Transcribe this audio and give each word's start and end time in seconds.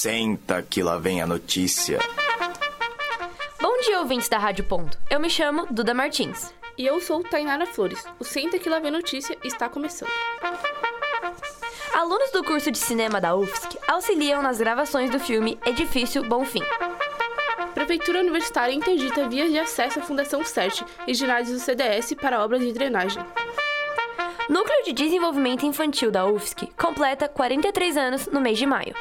Senta 0.00 0.62
que 0.62 0.82
lá 0.82 0.96
vem 0.96 1.20
a 1.20 1.26
notícia. 1.26 1.98
Bom 3.60 3.80
dia, 3.82 4.00
ouvintes 4.00 4.30
da 4.30 4.38
Rádio 4.38 4.64
Ponto. 4.64 4.96
Eu 5.10 5.20
me 5.20 5.28
chamo 5.28 5.66
Duda 5.70 5.92
Martins. 5.92 6.54
E 6.78 6.86
eu 6.86 6.98
sou 7.02 7.22
Tainara 7.22 7.66
Flores. 7.66 8.02
O 8.18 8.24
Senta 8.24 8.58
que 8.58 8.70
lá 8.70 8.78
vem 8.78 8.88
a 8.88 8.92
notícia 8.92 9.36
está 9.44 9.68
começando. 9.68 10.08
Alunos 11.92 12.30
do 12.32 12.42
curso 12.42 12.70
de 12.70 12.78
cinema 12.78 13.20
da 13.20 13.36
UFSC 13.36 13.78
auxiliam 13.86 14.40
nas 14.40 14.56
gravações 14.56 15.10
do 15.10 15.20
filme 15.20 15.58
Edifício 15.66 16.24
Bonfim. 16.24 16.62
Prefeitura 17.74 18.20
Universitária 18.20 18.72
interdita 18.72 19.28
vias 19.28 19.50
de 19.50 19.58
acesso 19.58 19.98
à 19.98 20.02
Fundação 20.02 20.42
CERT 20.42 20.82
e 21.06 21.12
ginásios 21.12 21.60
do 21.60 21.62
CDS 21.62 22.14
para 22.14 22.42
obras 22.42 22.62
de 22.62 22.72
drenagem. 22.72 23.22
Núcleo 24.48 24.82
de 24.82 24.94
Desenvolvimento 24.94 25.66
Infantil 25.66 26.10
da 26.10 26.24
UFSC 26.24 26.68
completa 26.74 27.28
43 27.28 27.98
anos 27.98 28.26
no 28.28 28.40
mês 28.40 28.56
de 28.56 28.64
maio. 28.64 28.94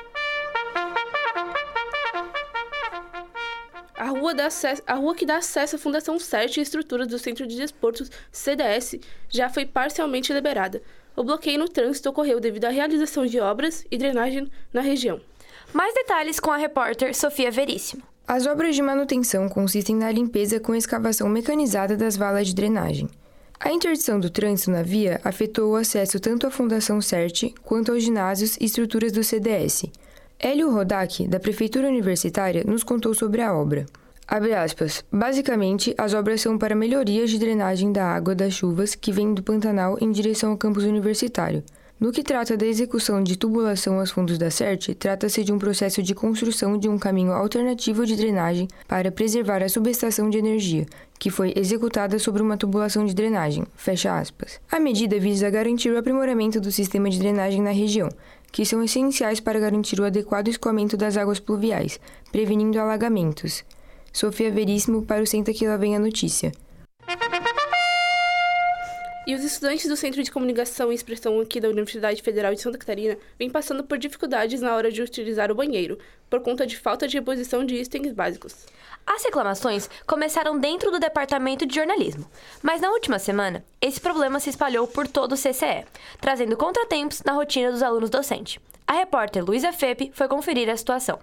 A 4.09 4.12
rua, 4.12 4.34
acesso, 4.44 4.81
a 4.88 4.95
rua 4.95 5.13
que 5.13 5.23
dá 5.23 5.38
acesso 5.38 5.76
à 5.76 5.80
Fundação 5.80 6.17
CERT 6.17 6.58
e 6.58 6.62
estruturas 6.62 7.08
do 7.08 7.20
Centro 7.20 7.45
de 7.45 7.55
Desportos 7.55 8.09
CDS 8.31 8.95
já 9.30 9.50
foi 9.50 9.67
parcialmente 9.67 10.34
liberada. 10.34 10.81
O 11.16 11.23
bloqueio 11.23 11.59
no 11.59 11.70
trânsito 11.70 12.09
ocorreu 12.09 12.40
devido 12.40 12.66
à 12.66 12.70
realização 12.70 13.23
de 13.27 13.40
obras 13.40 13.86
e 13.91 14.00
drenagem 14.00 14.50
na 14.73 14.81
região. 14.81 15.22
Mais 15.72 15.94
detalhes 15.94 16.40
com 16.40 16.50
a 16.50 16.58
repórter 16.58 17.14
Sofia 17.14 17.52
Veríssimo. 17.52 18.02
As 18.27 18.48
obras 18.48 18.76
de 18.76 18.81
manutenção 18.81 19.48
consistem 19.48 19.95
na 19.95 20.12
limpeza 20.12 20.59
com 20.59 20.73
escavação 20.73 21.30
mecanizada 21.30 21.95
das 21.95 22.17
valas 22.17 22.48
de 22.48 22.55
drenagem. 22.55 23.08
A 23.59 23.72
interdição 23.72 24.20
do 24.20 24.31
trânsito 24.31 24.72
na 24.72 24.81
via 24.81 25.22
afetou 25.23 25.73
o 25.73 25.76
acesso 25.76 26.19
tanto 26.19 26.47
à 26.47 26.50
Fundação 26.50 27.00
CERT 27.00 27.53
quanto 27.62 27.91
aos 27.91 28.02
ginásios 28.02 28.58
e 28.58 28.66
estruturas 28.66 29.12
do 29.12 29.23
CDS. 29.23 29.84
Hélio 30.42 30.72
Rodak, 30.72 31.28
da 31.28 31.38
Prefeitura 31.38 31.90
Universitária, 31.90 32.64
nos 32.66 32.82
contou 32.82 33.14
sobre 33.14 33.42
a 33.42 33.54
obra. 33.54 33.86
Aspas. 34.26 35.04
Basicamente, 35.12 35.94
as 35.98 36.14
obras 36.14 36.40
são 36.40 36.58
para 36.58 36.76
melhorias 36.76 37.30
de 37.30 37.38
drenagem 37.38 37.92
da 37.92 38.06
água 38.06 38.34
das 38.34 38.54
chuvas 38.54 38.96
que 38.96 39.12
vem 39.12 39.34
do 39.34 39.44
Pantanal 39.44 39.98
em 40.00 40.09
direção 40.09 40.52
ao 40.52 40.58
campus 40.58 40.86
universitário. 40.86 41.62
No 42.00 42.14
que 42.14 42.23
trata 42.23 42.56
da 42.56 42.66
execução 42.66 43.22
de 43.22 43.36
tubulação 43.36 44.00
aos 44.00 44.09
fundos 44.09 44.38
da 44.38 44.50
CERT, 44.50 44.96
trata-se 44.96 45.44
de 45.44 45.52
um 45.52 45.59
processo 45.59 46.02
de 46.02 46.16
construção 46.16 46.78
de 46.78 46.88
um 46.88 46.98
caminho 46.98 47.34
alternativo 47.34 48.06
de 48.06 48.16
drenagem 48.16 48.70
para 48.88 49.12
preservar 49.12 49.62
a 49.62 49.68
subestação 49.68 50.30
de 50.30 50.38
energia, 50.38 50.86
que 51.20 51.30
foi 51.30 51.52
executada 51.58 52.18
sobre 52.18 52.42
uma 52.42 52.56
tubulação 52.56 53.06
de 53.06 53.14
drenagem. 53.14 53.66
Fecha 53.76 54.18
aspas. 54.18 54.62
A 54.72 54.80
medida 54.80 55.20
visa 55.20 55.50
garantir 55.50 55.90
o 55.90 55.98
aprimoramento 55.98 56.62
do 56.62 56.72
sistema 56.72 57.09
de 57.09 57.20
drenagem 57.20 57.62
na 57.62 57.72
região, 57.72 58.08
que 58.52 58.66
são 58.66 58.83
essenciais 58.83 59.39
para 59.39 59.59
garantir 59.59 60.00
o 60.00 60.05
adequado 60.05 60.47
escoamento 60.47 60.97
das 60.97 61.17
águas 61.17 61.39
pluviais, 61.39 62.00
prevenindo 62.31 62.80
alagamentos. 62.80 63.64
Sofia 64.11 64.52
Veríssimo 64.52 65.03
para 65.03 65.22
o 65.22 65.28
Senta 65.28 65.53
que 65.53 65.67
lá 65.67 65.78
vem 65.78 65.95
a 65.95 66.00
notícia. 66.00 66.52
E 69.30 69.35
os 69.35 69.44
estudantes 69.44 69.88
do 69.88 69.95
Centro 69.95 70.23
de 70.23 70.31
Comunicação 70.31 70.91
e 70.91 70.95
Expressão 70.95 71.39
aqui 71.39 71.61
da 71.61 71.69
Universidade 71.69 72.19
Federal 72.19 72.52
de 72.55 72.61
Santa 72.61 72.80
Catarina 72.80 73.16
vêm 73.38 73.47
passando 73.47 73.83
por 73.83 73.95
dificuldades 73.95 74.59
na 74.59 74.75
hora 74.75 74.91
de 74.91 75.03
utilizar 75.03 75.52
o 75.52 75.55
banheiro, 75.55 75.99
por 76.27 76.39
conta 76.39 76.66
de 76.66 76.75
falta 76.75 77.08
de 77.08 77.16
reposição 77.19 77.63
de 77.63 77.75
itens 77.75 78.11
básicos. 78.11 78.66
As 79.05 79.23
reclamações 79.23 79.88
começaram 80.07 80.57
dentro 80.57 80.89
do 80.89 80.97
departamento 80.97 81.63
de 81.63 81.75
jornalismo, 81.75 82.27
mas 82.63 82.81
na 82.81 82.89
última 82.89 83.19
semana, 83.19 83.63
esse 83.80 84.02
problema 84.02 84.39
se 84.39 84.50
espalhou 84.50 84.88
por 84.88 85.07
todo 85.07 85.33
o 85.33 85.38
CCE, 85.38 85.85
trazendo 86.19 86.57
contratempos 86.57 87.22
na 87.22 87.33
rotina 87.33 87.72
dos 87.72 87.83
alunos 87.83 88.09
docentes. 88.09 88.59
A 88.88 88.94
repórter 88.94 89.45
Luísa 89.45 89.72
Fepe 89.72 90.09
foi 90.11 90.28
conferir 90.28 90.72
a 90.72 90.75
situação. 90.75 91.19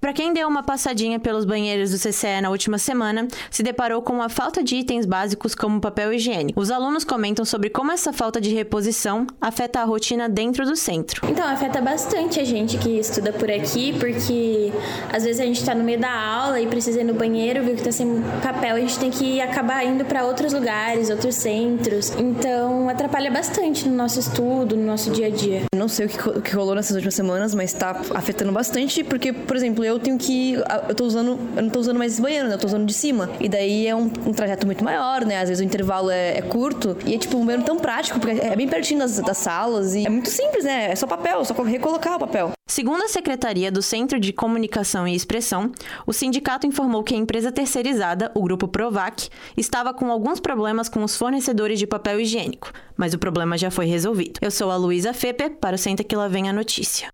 Para 0.00 0.14
quem 0.14 0.32
deu 0.32 0.48
uma 0.48 0.62
passadinha 0.62 1.20
pelos 1.20 1.44
banheiros 1.44 1.90
do 1.90 1.98
CCE 1.98 2.40
na 2.40 2.48
última 2.48 2.78
semana, 2.78 3.28
se 3.50 3.62
deparou 3.62 4.00
com 4.00 4.22
a 4.22 4.30
falta 4.30 4.64
de 4.64 4.76
itens 4.76 5.04
básicos 5.04 5.54
como 5.54 5.78
papel 5.78 6.10
higiênico. 6.10 6.58
Os 6.58 6.70
alunos 6.70 7.04
comentam 7.04 7.44
sobre 7.44 7.68
como 7.68 7.92
essa 7.92 8.10
falta 8.10 8.40
de 8.40 8.48
reposição 8.48 9.26
afeta 9.38 9.80
a 9.80 9.84
rotina 9.84 10.26
dentro 10.26 10.64
do 10.64 10.74
centro. 10.74 11.28
Então, 11.28 11.46
afeta 11.46 11.82
bastante 11.82 12.40
a 12.40 12.44
gente 12.44 12.78
que 12.78 12.98
estuda 12.98 13.30
por 13.30 13.50
aqui, 13.50 13.92
porque 14.00 14.72
às 15.12 15.24
vezes 15.24 15.38
a 15.38 15.44
gente 15.44 15.60
está 15.60 15.74
no 15.74 15.84
meio 15.84 16.00
da 16.00 16.10
aula 16.10 16.58
e 16.58 16.66
precisa 16.66 17.02
ir 17.02 17.04
no 17.04 17.12
banheiro, 17.12 17.62
viu 17.62 17.74
que 17.74 17.80
está 17.80 17.92
sem 17.92 18.22
papel, 18.42 18.76
a 18.76 18.80
gente 18.80 18.98
tem 18.98 19.10
que 19.10 19.38
acabar 19.38 19.84
indo 19.84 20.06
para 20.06 20.24
outros 20.24 20.54
lugares, 20.54 21.10
outros 21.10 21.34
centros. 21.34 22.10
Então, 22.18 22.88
atrapalha 22.88 23.30
bastante 23.30 23.86
no 23.86 23.94
nosso 23.94 24.18
estudo, 24.18 24.78
no 24.78 24.86
nosso 24.86 25.10
dia 25.10 25.26
a 25.26 25.30
dia. 25.30 25.64
Não 25.74 25.88
sei 25.88 26.06
o 26.06 26.40
que 26.40 26.56
rolou 26.56 26.74
nessas 26.74 26.96
últimas 26.96 27.14
semanas, 27.14 27.54
mas 27.54 27.74
está 27.74 28.00
afetando 28.14 28.50
bastante, 28.50 29.04
porque, 29.04 29.30
por 29.30 29.56
exemplo, 29.56 29.84
eu 29.84 29.89
tenho 29.98 30.18
que. 30.18 30.54
Eu 30.88 30.94
tô 30.94 31.04
usando. 31.04 31.38
Eu 31.56 31.62
não 31.62 31.70
tô 31.70 31.80
usando 31.80 31.98
mais 31.98 32.12
esse 32.12 32.22
banheiro, 32.22 32.48
né? 32.48 32.54
Eu 32.54 32.58
tô 32.58 32.66
usando 32.66 32.86
de 32.86 32.92
cima. 32.92 33.30
E 33.40 33.48
daí 33.48 33.86
é 33.86 33.94
um, 33.94 34.10
um 34.26 34.32
trajeto 34.32 34.66
muito 34.66 34.84
maior, 34.84 35.24
né? 35.24 35.40
Às 35.40 35.48
vezes 35.48 35.60
o 35.60 35.64
intervalo 35.64 36.10
é, 36.10 36.38
é, 36.38 36.42
curto. 36.42 36.96
E 37.04 37.14
é 37.14 37.18
tipo 37.18 37.36
um 37.36 37.44
banheiro 37.44 37.64
tão 37.64 37.76
prático, 37.76 38.20
porque 38.20 38.40
é 38.40 38.54
bem 38.54 38.68
pertinho 38.68 39.00
das, 39.00 39.18
das 39.18 39.38
salas. 39.38 39.94
E 39.94 40.06
é 40.06 40.08
muito 40.08 40.30
simples, 40.30 40.64
né? 40.64 40.90
É 40.90 40.96
só 40.96 41.06
papel, 41.06 41.44
só 41.44 41.54
recolocar 41.62 42.16
o 42.16 42.20
papel. 42.20 42.52
Segundo 42.70 43.02
a 43.02 43.08
Secretaria 43.08 43.70
do 43.72 43.82
Centro 43.82 44.20
de 44.20 44.32
Comunicação 44.32 45.06
e 45.08 45.14
Expressão, 45.14 45.72
o 46.06 46.12
sindicato 46.12 46.68
informou 46.68 47.02
que 47.02 47.12
a 47.12 47.18
empresa 47.18 47.50
terceirizada, 47.50 48.30
o 48.32 48.42
grupo 48.42 48.68
Provac, 48.68 49.28
estava 49.56 49.92
com 49.92 50.08
alguns 50.08 50.38
problemas 50.38 50.88
com 50.88 51.02
os 51.02 51.16
fornecedores 51.16 51.80
de 51.80 51.86
papel 51.86 52.20
higiênico, 52.20 52.70
mas 52.96 53.12
o 53.12 53.18
problema 53.18 53.58
já 53.58 53.72
foi 53.72 53.86
resolvido. 53.86 54.38
Eu 54.40 54.52
sou 54.52 54.70
a 54.70 54.76
Luísa 54.76 55.12
Fepe, 55.12 55.50
para 55.50 55.74
o 55.74 55.78
Senta 55.78 56.04
que 56.04 56.14
lá 56.14 56.28
vem 56.28 56.48
a 56.48 56.52
notícia. 56.52 57.08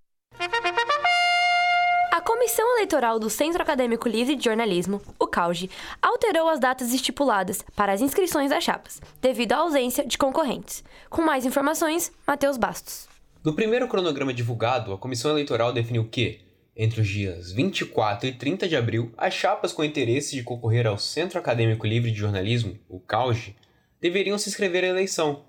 A 2.26 2.28
Comissão 2.28 2.74
Eleitoral 2.74 3.20
do 3.20 3.30
Centro 3.30 3.62
Acadêmico 3.62 4.08
Livre 4.08 4.34
de 4.34 4.44
Jornalismo, 4.44 5.00
o 5.16 5.28
CAUGE, 5.28 5.70
alterou 6.02 6.48
as 6.48 6.58
datas 6.58 6.92
estipuladas 6.92 7.64
para 7.76 7.92
as 7.92 8.00
inscrições 8.00 8.50
das 8.50 8.64
chapas, 8.64 9.00
devido 9.22 9.52
à 9.52 9.58
ausência 9.58 10.04
de 10.04 10.18
concorrentes. 10.18 10.82
Com 11.08 11.22
mais 11.22 11.46
informações, 11.46 12.10
Matheus 12.26 12.56
Bastos. 12.56 13.06
No 13.44 13.54
primeiro 13.54 13.86
cronograma 13.86 14.34
divulgado, 14.34 14.92
a 14.92 14.98
Comissão 14.98 15.30
Eleitoral 15.30 15.72
definiu 15.72 16.08
que, 16.08 16.40
entre 16.76 17.00
os 17.00 17.06
dias 17.06 17.52
24 17.52 18.28
e 18.28 18.32
30 18.32 18.66
de 18.66 18.74
abril, 18.74 19.12
as 19.16 19.32
chapas 19.32 19.72
com 19.72 19.84
interesse 19.84 20.34
de 20.34 20.42
concorrer 20.42 20.84
ao 20.84 20.98
Centro 20.98 21.38
Acadêmico 21.38 21.86
Livre 21.86 22.10
de 22.10 22.18
Jornalismo, 22.18 22.76
o 22.88 22.98
CAUGE, 22.98 23.54
deveriam 24.00 24.36
se 24.36 24.48
inscrever 24.48 24.82
à 24.82 24.88
eleição. 24.88 25.44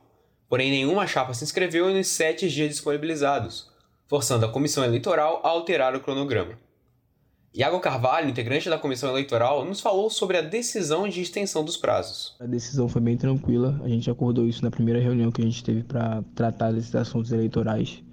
Porém, 0.47 0.69
nenhuma 0.69 1.07
chapa 1.07 1.33
se 1.33 1.44
inscreveu 1.44 1.89
nos 1.89 2.05
sete 2.05 2.47
dias 2.47 2.69
disponibilizados, 2.69 3.67
forçando 4.07 4.45
a 4.45 4.51
comissão 4.51 4.85
eleitoral 4.85 5.41
a 5.44 5.49
alterar 5.49 5.95
o 5.95 6.01
cronograma. 6.01 6.66
Iago 7.53 7.79
Carvalho, 7.79 8.29
integrante 8.29 8.69
da 8.69 8.77
comissão 8.77 9.09
eleitoral, 9.09 9.65
nos 9.65 9.81
falou 9.81 10.09
sobre 10.09 10.37
a 10.37 10.41
decisão 10.41 11.07
de 11.07 11.21
extensão 11.21 11.63
dos 11.63 11.75
prazos. 11.75 12.35
A 12.39 12.45
decisão 12.45 12.87
foi 12.87 13.01
bem 13.01 13.17
tranquila, 13.17 13.79
a 13.83 13.87
gente 13.87 14.09
acordou 14.09 14.45
isso 14.45 14.63
na 14.63 14.69
primeira 14.69 14.99
reunião 14.99 15.31
que 15.31 15.41
a 15.41 15.45
gente 15.45 15.63
teve 15.63 15.83
para 15.83 16.23
tratar 16.35 16.71
desses 16.71 16.93
assuntos 16.93 17.31
eleitorais. 17.31 18.03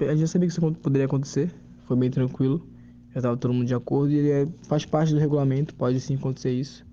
A 0.00 0.04
gente 0.06 0.20
já 0.20 0.26
sabia 0.26 0.48
que 0.48 0.52
isso 0.52 0.72
poderia 0.82 1.06
acontecer, 1.06 1.54
foi 1.86 1.96
bem 1.96 2.10
tranquilo, 2.10 2.66
já 3.12 3.18
estava 3.18 3.36
todo 3.36 3.52
mundo 3.52 3.66
de 3.66 3.74
acordo 3.74 4.12
e 4.12 4.30
é, 4.30 4.48
faz 4.66 4.84
parte 4.84 5.12
do 5.12 5.20
regulamento, 5.20 5.74
pode 5.74 6.00
sim 6.00 6.16
acontecer 6.16 6.52
isso. 6.52 6.84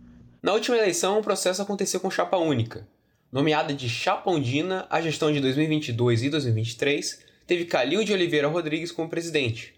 Na 0.41 0.53
última 0.53 0.77
eleição, 0.77 1.19
o 1.19 1.23
processo 1.23 1.61
aconteceu 1.61 1.99
com 1.99 2.11
chapa 2.11 2.37
única. 2.37 2.87
Nomeada 3.31 3.73
de 3.73 3.89
Chapa 3.89 4.29
Ondina, 4.29 4.87
a 4.89 5.01
gestão 5.01 5.31
de 5.31 5.39
2022 5.41 6.23
e 6.23 6.29
2023 6.29 7.19
teve 7.45 7.65
Calil 7.65 8.03
de 8.03 8.13
Oliveira 8.13 8.47
Rodrigues 8.47 8.91
como 8.91 9.09
presidente. 9.09 9.76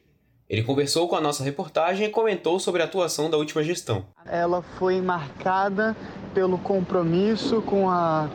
Ele 0.50 0.64
conversou 0.64 1.08
com 1.08 1.16
a 1.16 1.22
nossa 1.22 1.44
reportagem 1.44 2.08
e 2.08 2.10
comentou 2.10 2.60
sobre 2.60 2.82
a 2.82 2.86
atuação 2.86 3.30
da 3.30 3.38
última 3.38 3.64
gestão. 3.64 4.04
Ela 4.26 4.64
foi 4.64 5.00
marcada 5.00 5.96
pelo 6.34 6.58
compromisso 6.58 7.62
com 7.62 7.88
a 7.88 8.28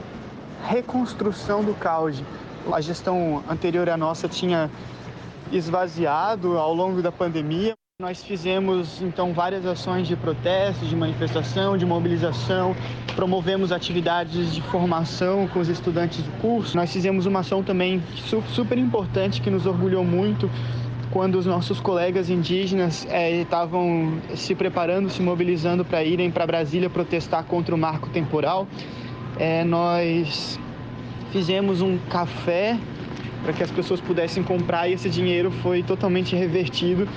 reconstrução 0.65 1.65
do 1.65 1.75
CAUD. 1.75 2.25
A 2.73 2.81
gestão 2.81 3.43
anterior 3.51 3.89
à 3.91 3.97
nossa 3.97 4.29
tinha 4.29 4.71
esvaziado 5.51 6.57
ao 6.57 6.73
longo 6.73 7.03
da 7.03 7.11
pandemia. 7.11 7.75
Nós 8.01 8.23
fizemos 8.23 9.03
então 9.03 9.33
várias 9.33 9.67
ações 9.67 10.07
de 10.07 10.15
protesto, 10.15 10.87
de 10.87 10.95
manifestação, 10.95 11.77
de 11.77 11.85
mobilização, 11.85 12.77
promovemos 13.17 13.73
atividades 13.73 14.53
de 14.53 14.63
formação 14.63 15.49
com 15.49 15.59
os 15.59 15.69
estudantes 15.69 16.23
do 16.23 16.31
curso. 16.41 16.77
Nós 16.77 16.93
fizemos 16.93 17.27
uma 17.27 17.41
ação 17.41 17.63
também 17.63 18.03
super 18.53 18.79
importante 18.79 19.41
que 19.41 19.51
nos 19.51 19.67
orgulhou 19.67 20.05
muito 20.05 20.51
quando 21.15 21.37
os 21.37 21.47
nossos 21.47 21.79
colegas 21.79 22.29
indígenas 22.29 23.07
é, 23.09 23.31
estavam 23.41 24.15
se 24.35 24.53
preparando, 24.53 25.09
se 25.09 25.23
mobilizando 25.23 25.85
para 25.85 26.03
irem 26.03 26.29
para 26.29 26.45
Brasília 26.45 26.91
protestar 26.91 27.45
contra 27.45 27.73
o 27.73 27.79
marco 27.79 28.11
temporal. 28.11 28.67
É, 29.39 29.63
nós 29.63 30.59
fizemos 31.31 31.81
um 31.81 31.97
café 32.11 32.77
para 33.45 33.53
que 33.53 33.63
as 33.63 33.71
pessoas 33.71 34.01
pudessem 34.01 34.43
comprar 34.43 34.89
e 34.89 34.95
esse 34.95 35.09
dinheiro 35.09 35.53
foi 35.53 35.85
totalmente 35.85 36.35
revertido 36.35 37.09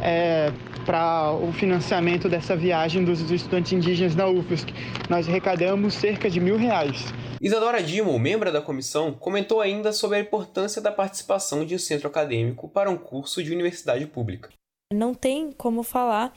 é, 0.00 0.52
para 0.84 1.32
o 1.32 1.52
financiamento 1.52 2.28
dessa 2.28 2.56
viagem 2.56 3.04
dos 3.04 3.30
estudantes 3.30 3.72
indígenas 3.72 4.14
na 4.14 4.26
UFSC. 4.26 4.66
Nós 5.08 5.28
arrecadamos 5.28 5.94
cerca 5.94 6.30
de 6.30 6.40
mil 6.40 6.56
reais. 6.56 7.04
Isadora 7.40 7.82
Dimo, 7.82 8.18
membro 8.18 8.52
da 8.52 8.60
comissão, 8.60 9.12
comentou 9.12 9.60
ainda 9.60 9.92
sobre 9.92 10.18
a 10.18 10.20
importância 10.20 10.82
da 10.82 10.92
participação 10.92 11.64
de 11.64 11.74
um 11.74 11.78
centro 11.78 12.08
acadêmico 12.08 12.68
para 12.68 12.90
um 12.90 12.98
curso 12.98 13.42
de 13.42 13.52
universidade 13.52 14.06
pública. 14.06 14.50
Não 14.92 15.14
tem 15.14 15.52
como 15.52 15.82
falar 15.82 16.34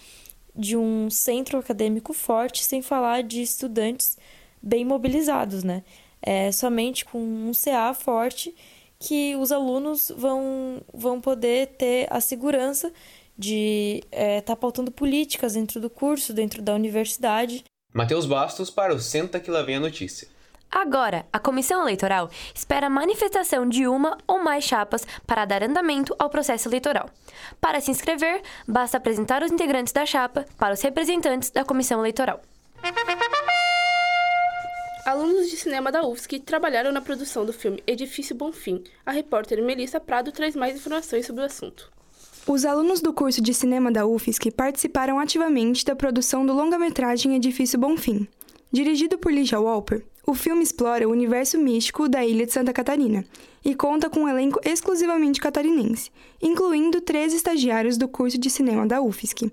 de 0.56 0.78
um 0.78 1.10
centro 1.10 1.58
acadêmico 1.58 2.14
forte 2.14 2.64
sem 2.64 2.82
falar 2.82 3.24
de 3.24 3.42
estudantes 3.42 4.18
bem 4.62 4.86
mobilizados, 4.86 5.64
né? 5.64 5.84
É 6.22 6.52
somente 6.52 7.04
com 7.04 7.20
um 7.20 7.52
CA 7.52 7.94
forte 7.94 8.56
que 9.00 9.36
os 9.36 9.52
alunos 9.52 10.12
vão, 10.16 10.82
vão 10.94 11.20
poder 11.20 11.68
ter 11.78 12.08
a 12.10 12.22
segurança 12.22 12.94
de 13.38 14.02
estar 14.06 14.18
é, 14.18 14.42
tá 14.42 14.56
pautando 14.56 14.92
políticas 14.92 15.54
dentro 15.54 15.80
do 15.80 15.90
curso, 15.90 16.34
dentro 16.34 16.62
da 16.62 16.74
universidade. 16.74 17.64
Matheus 17.94 18.26
Bastos 18.26 18.70
para 18.70 18.94
o 18.94 19.00
Senta 19.00 19.40
que 19.40 19.52
lá 19.52 19.62
vem 19.62 19.76
a 19.76 19.80
notícia. 19.80 20.28
Agora, 20.74 21.24
a 21.32 21.38
comissão 21.38 21.84
eleitoral 21.84 22.32
espera 22.54 22.88
a 22.88 22.90
manifestação 22.90 23.70
de 23.70 23.86
uma 23.86 24.18
ou 24.26 24.44
mais 24.44 24.64
chapas 24.64 25.06
para 25.28 25.46
dar 25.46 25.62
andamento 25.62 26.16
ao 26.18 26.32
processo 26.32 26.68
eleitoral. 26.68 27.08
Para 27.62 27.80
se 27.80 27.92
inscrever, 27.92 28.42
basta 28.68 28.98
apresentar 28.98 29.44
os 29.44 29.52
integrantes 29.52 29.94
da 29.94 30.04
chapa 30.04 30.48
para 30.58 30.74
os 30.74 30.82
representantes 30.82 31.52
da 31.52 31.64
comissão 31.64 32.00
eleitoral. 32.00 32.42
Alunos 35.06 35.50
de 35.50 35.58
cinema 35.58 35.92
da 35.92 36.04
UFSC 36.04 36.40
trabalharam 36.40 36.92
na 36.92 37.02
produção 37.02 37.46
do 37.46 37.54
filme 37.54 37.84
Edifício 37.86 38.36
Bonfim. 38.36 38.84
A 39.06 39.12
repórter 39.12 39.62
Melissa 39.62 40.00
Prado 40.00 40.32
traz 40.32 40.56
mais 40.56 40.76
informações 40.76 41.28
sobre 41.28 41.44
o 41.44 41.46
assunto. 41.46 41.92
Os 42.46 42.66
alunos 42.66 43.00
do 43.00 43.14
curso 43.14 43.42
de 43.42 43.54
cinema 43.54 43.90
da 43.90 44.06
UFSC 44.06 44.52
participaram 44.52 45.18
ativamente 45.18 45.86
da 45.86 45.96
produção 45.96 46.46
do 46.46 46.52
longa-metragem 46.52 47.36
Edifício 47.36 47.80
Bonfim. 47.80 48.28
Dirigido 48.70 49.18
por 49.18 49.32
Lígia 49.32 49.62
Walper, 49.62 50.04
o 50.28 50.34
filme 50.34 50.62
explora 50.62 51.08
o 51.08 51.12
universo 51.12 51.58
místico 51.58 52.10
da 52.10 52.26
ilha 52.26 52.46
de 52.46 52.52
Santa 52.52 52.74
Catarina 52.74 53.24
e 53.64 53.74
conta 53.74 54.10
com 54.10 54.22
um 54.22 54.28
elenco 54.28 54.60
exclusivamente 54.66 55.40
catarinense, 55.40 56.12
incluindo 56.42 57.00
três 57.00 57.34
estagiários 57.34 57.98
do 57.98 58.10
curso 58.10 58.38
de 58.38 58.50
cinema 58.50 58.86
da 58.86 59.02
UFSC. 59.02 59.50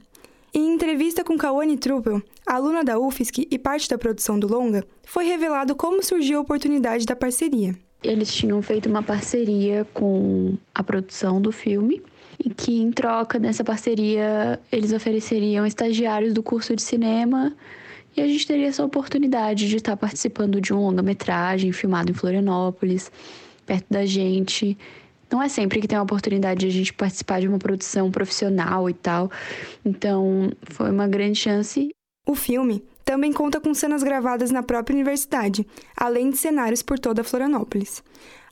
Em 0.53 0.75
entrevista 0.75 1.23
com 1.23 1.39
Kawane 1.39 1.79
Truppel, 1.79 2.21
aluna 2.45 2.83
da 2.83 2.99
UFSC 2.99 3.47
e 3.53 3.57
parte 3.57 3.89
da 3.89 3.99
produção 3.99 4.37
do 4.37 4.49
longa, 4.49 4.85
foi 5.05 5.27
revelado 5.27 5.77
como 5.77 6.03
surgiu 6.03 6.39
a 6.39 6.43
oportunidade 6.43 7.07
da 7.07 7.15
parceria. 7.15 7.73
Eles 8.03 8.35
tinham 8.35 8.61
feito 8.61 8.89
uma 8.89 9.03
parceria 9.03 9.87
com 9.95 10.57
a 10.75 10.83
produção 10.83 11.41
do 11.41 11.53
filme 11.53 12.03
e 12.43 12.51
que 12.51 12.81
em 12.81 12.91
troca 12.91 13.39
dessa 13.39 13.63
parceria 13.63 14.59
eles 14.73 14.93
ofereceriam 14.93 15.67
estagiários 15.67 16.33
do 16.33 16.43
curso 16.43 16.75
de 16.75 16.83
cinema 16.83 17.55
e 18.17 18.21
a 18.21 18.27
gente 18.27 18.47
teria 18.47 18.67
essa 18.67 18.85
oportunidade 18.85 19.69
de 19.69 19.77
estar 19.77 19.97
participando 19.97 20.61
de 20.61 20.73
um 20.73 20.81
longa-metragem 20.81 21.71
filmado 21.71 22.11
em 22.11 22.15
Florianópolis, 22.15 23.11
perto 23.65 23.87
da 23.89 24.05
gente. 24.05 24.77
Não 25.31 25.41
é 25.41 25.49
sempre 25.49 25.81
que 25.81 25.87
tem 25.87 25.97
a 25.97 26.03
oportunidade 26.03 26.61
de 26.61 26.67
a 26.67 26.71
gente 26.71 26.93
participar 26.93 27.41
de 27.41 27.47
uma 27.47 27.59
produção 27.59 28.11
profissional 28.11 28.91
e 28.91 28.95
tal. 28.95 29.31
Então, 29.85 30.51
foi 30.63 30.91
uma 30.91 31.07
grande 31.07 31.39
chance. 31.39 31.95
O 32.31 32.35
filme 32.37 32.85
também 33.05 33.33
conta 33.33 33.61
com 33.61 33.75
cenas 33.75 34.05
gravadas 34.05 34.53
na 34.53 34.63
própria 34.63 34.95
universidade, 34.95 35.67
além 35.97 36.31
de 36.31 36.37
cenários 36.37 36.81
por 36.81 36.97
toda 36.97 37.25
Florianópolis. 37.25 38.05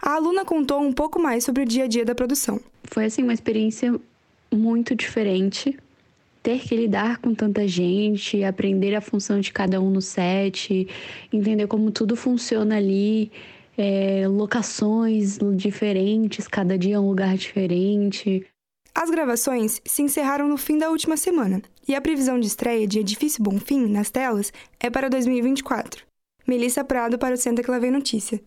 A 0.02 0.14
aluna 0.14 0.44
contou 0.44 0.80
um 0.80 0.92
pouco 0.92 1.20
mais 1.20 1.44
sobre 1.44 1.62
o 1.62 1.64
dia 1.64 1.84
a 1.84 1.86
dia 1.86 2.04
da 2.04 2.12
produção. 2.12 2.60
Foi 2.82 3.04
assim 3.04 3.22
uma 3.22 3.32
experiência 3.32 3.94
muito 4.52 4.96
diferente, 4.96 5.78
ter 6.42 6.58
que 6.58 6.74
lidar 6.74 7.18
com 7.18 7.32
tanta 7.32 7.68
gente, 7.68 8.42
aprender 8.42 8.96
a 8.96 9.00
função 9.00 9.38
de 9.38 9.52
cada 9.52 9.80
um 9.80 9.90
no 9.90 10.02
set, 10.02 10.88
entender 11.32 11.68
como 11.68 11.92
tudo 11.92 12.16
funciona 12.16 12.78
ali, 12.78 13.30
é, 13.76 14.26
locações 14.26 15.38
diferentes, 15.54 16.48
cada 16.48 16.76
dia 16.76 16.96
é 16.96 16.98
um 16.98 17.06
lugar 17.06 17.36
diferente. 17.36 18.44
As 18.94 19.10
gravações 19.10 19.80
se 19.84 20.02
encerraram 20.02 20.48
no 20.48 20.56
fim 20.56 20.78
da 20.78 20.90
última 20.90 21.16
semana 21.16 21.62
e 21.86 21.94
a 21.94 22.00
previsão 22.00 22.38
de 22.38 22.46
estreia 22.46 22.86
de 22.86 22.98
Edifício 22.98 23.42
Bonfim 23.42 23.86
nas 23.86 24.10
telas 24.10 24.52
é 24.80 24.90
para 24.90 25.08
2024. 25.08 26.04
Melissa 26.46 26.82
Prado 26.82 27.18
para 27.18 27.34
o 27.34 27.38
Santa 27.38 27.62
vem 27.78 27.90
notícia. 27.90 28.40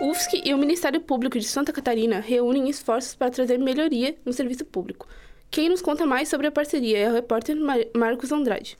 UFSC 0.00 0.42
e 0.44 0.54
o 0.54 0.58
Ministério 0.58 1.00
Público 1.00 1.38
de 1.38 1.46
Santa 1.46 1.72
Catarina 1.72 2.20
reúnem 2.20 2.68
esforços 2.68 3.14
para 3.14 3.30
trazer 3.30 3.58
melhoria 3.58 4.16
no 4.24 4.32
serviço 4.32 4.64
público. 4.64 5.08
Quem 5.50 5.68
nos 5.68 5.82
conta 5.82 6.06
mais 6.06 6.28
sobre 6.28 6.46
a 6.46 6.52
parceria 6.52 6.98
é 6.98 7.08
o 7.08 7.12
repórter 7.12 7.56
Mar 7.56 7.78
Marcos 7.96 8.30
Andrade. 8.30 8.78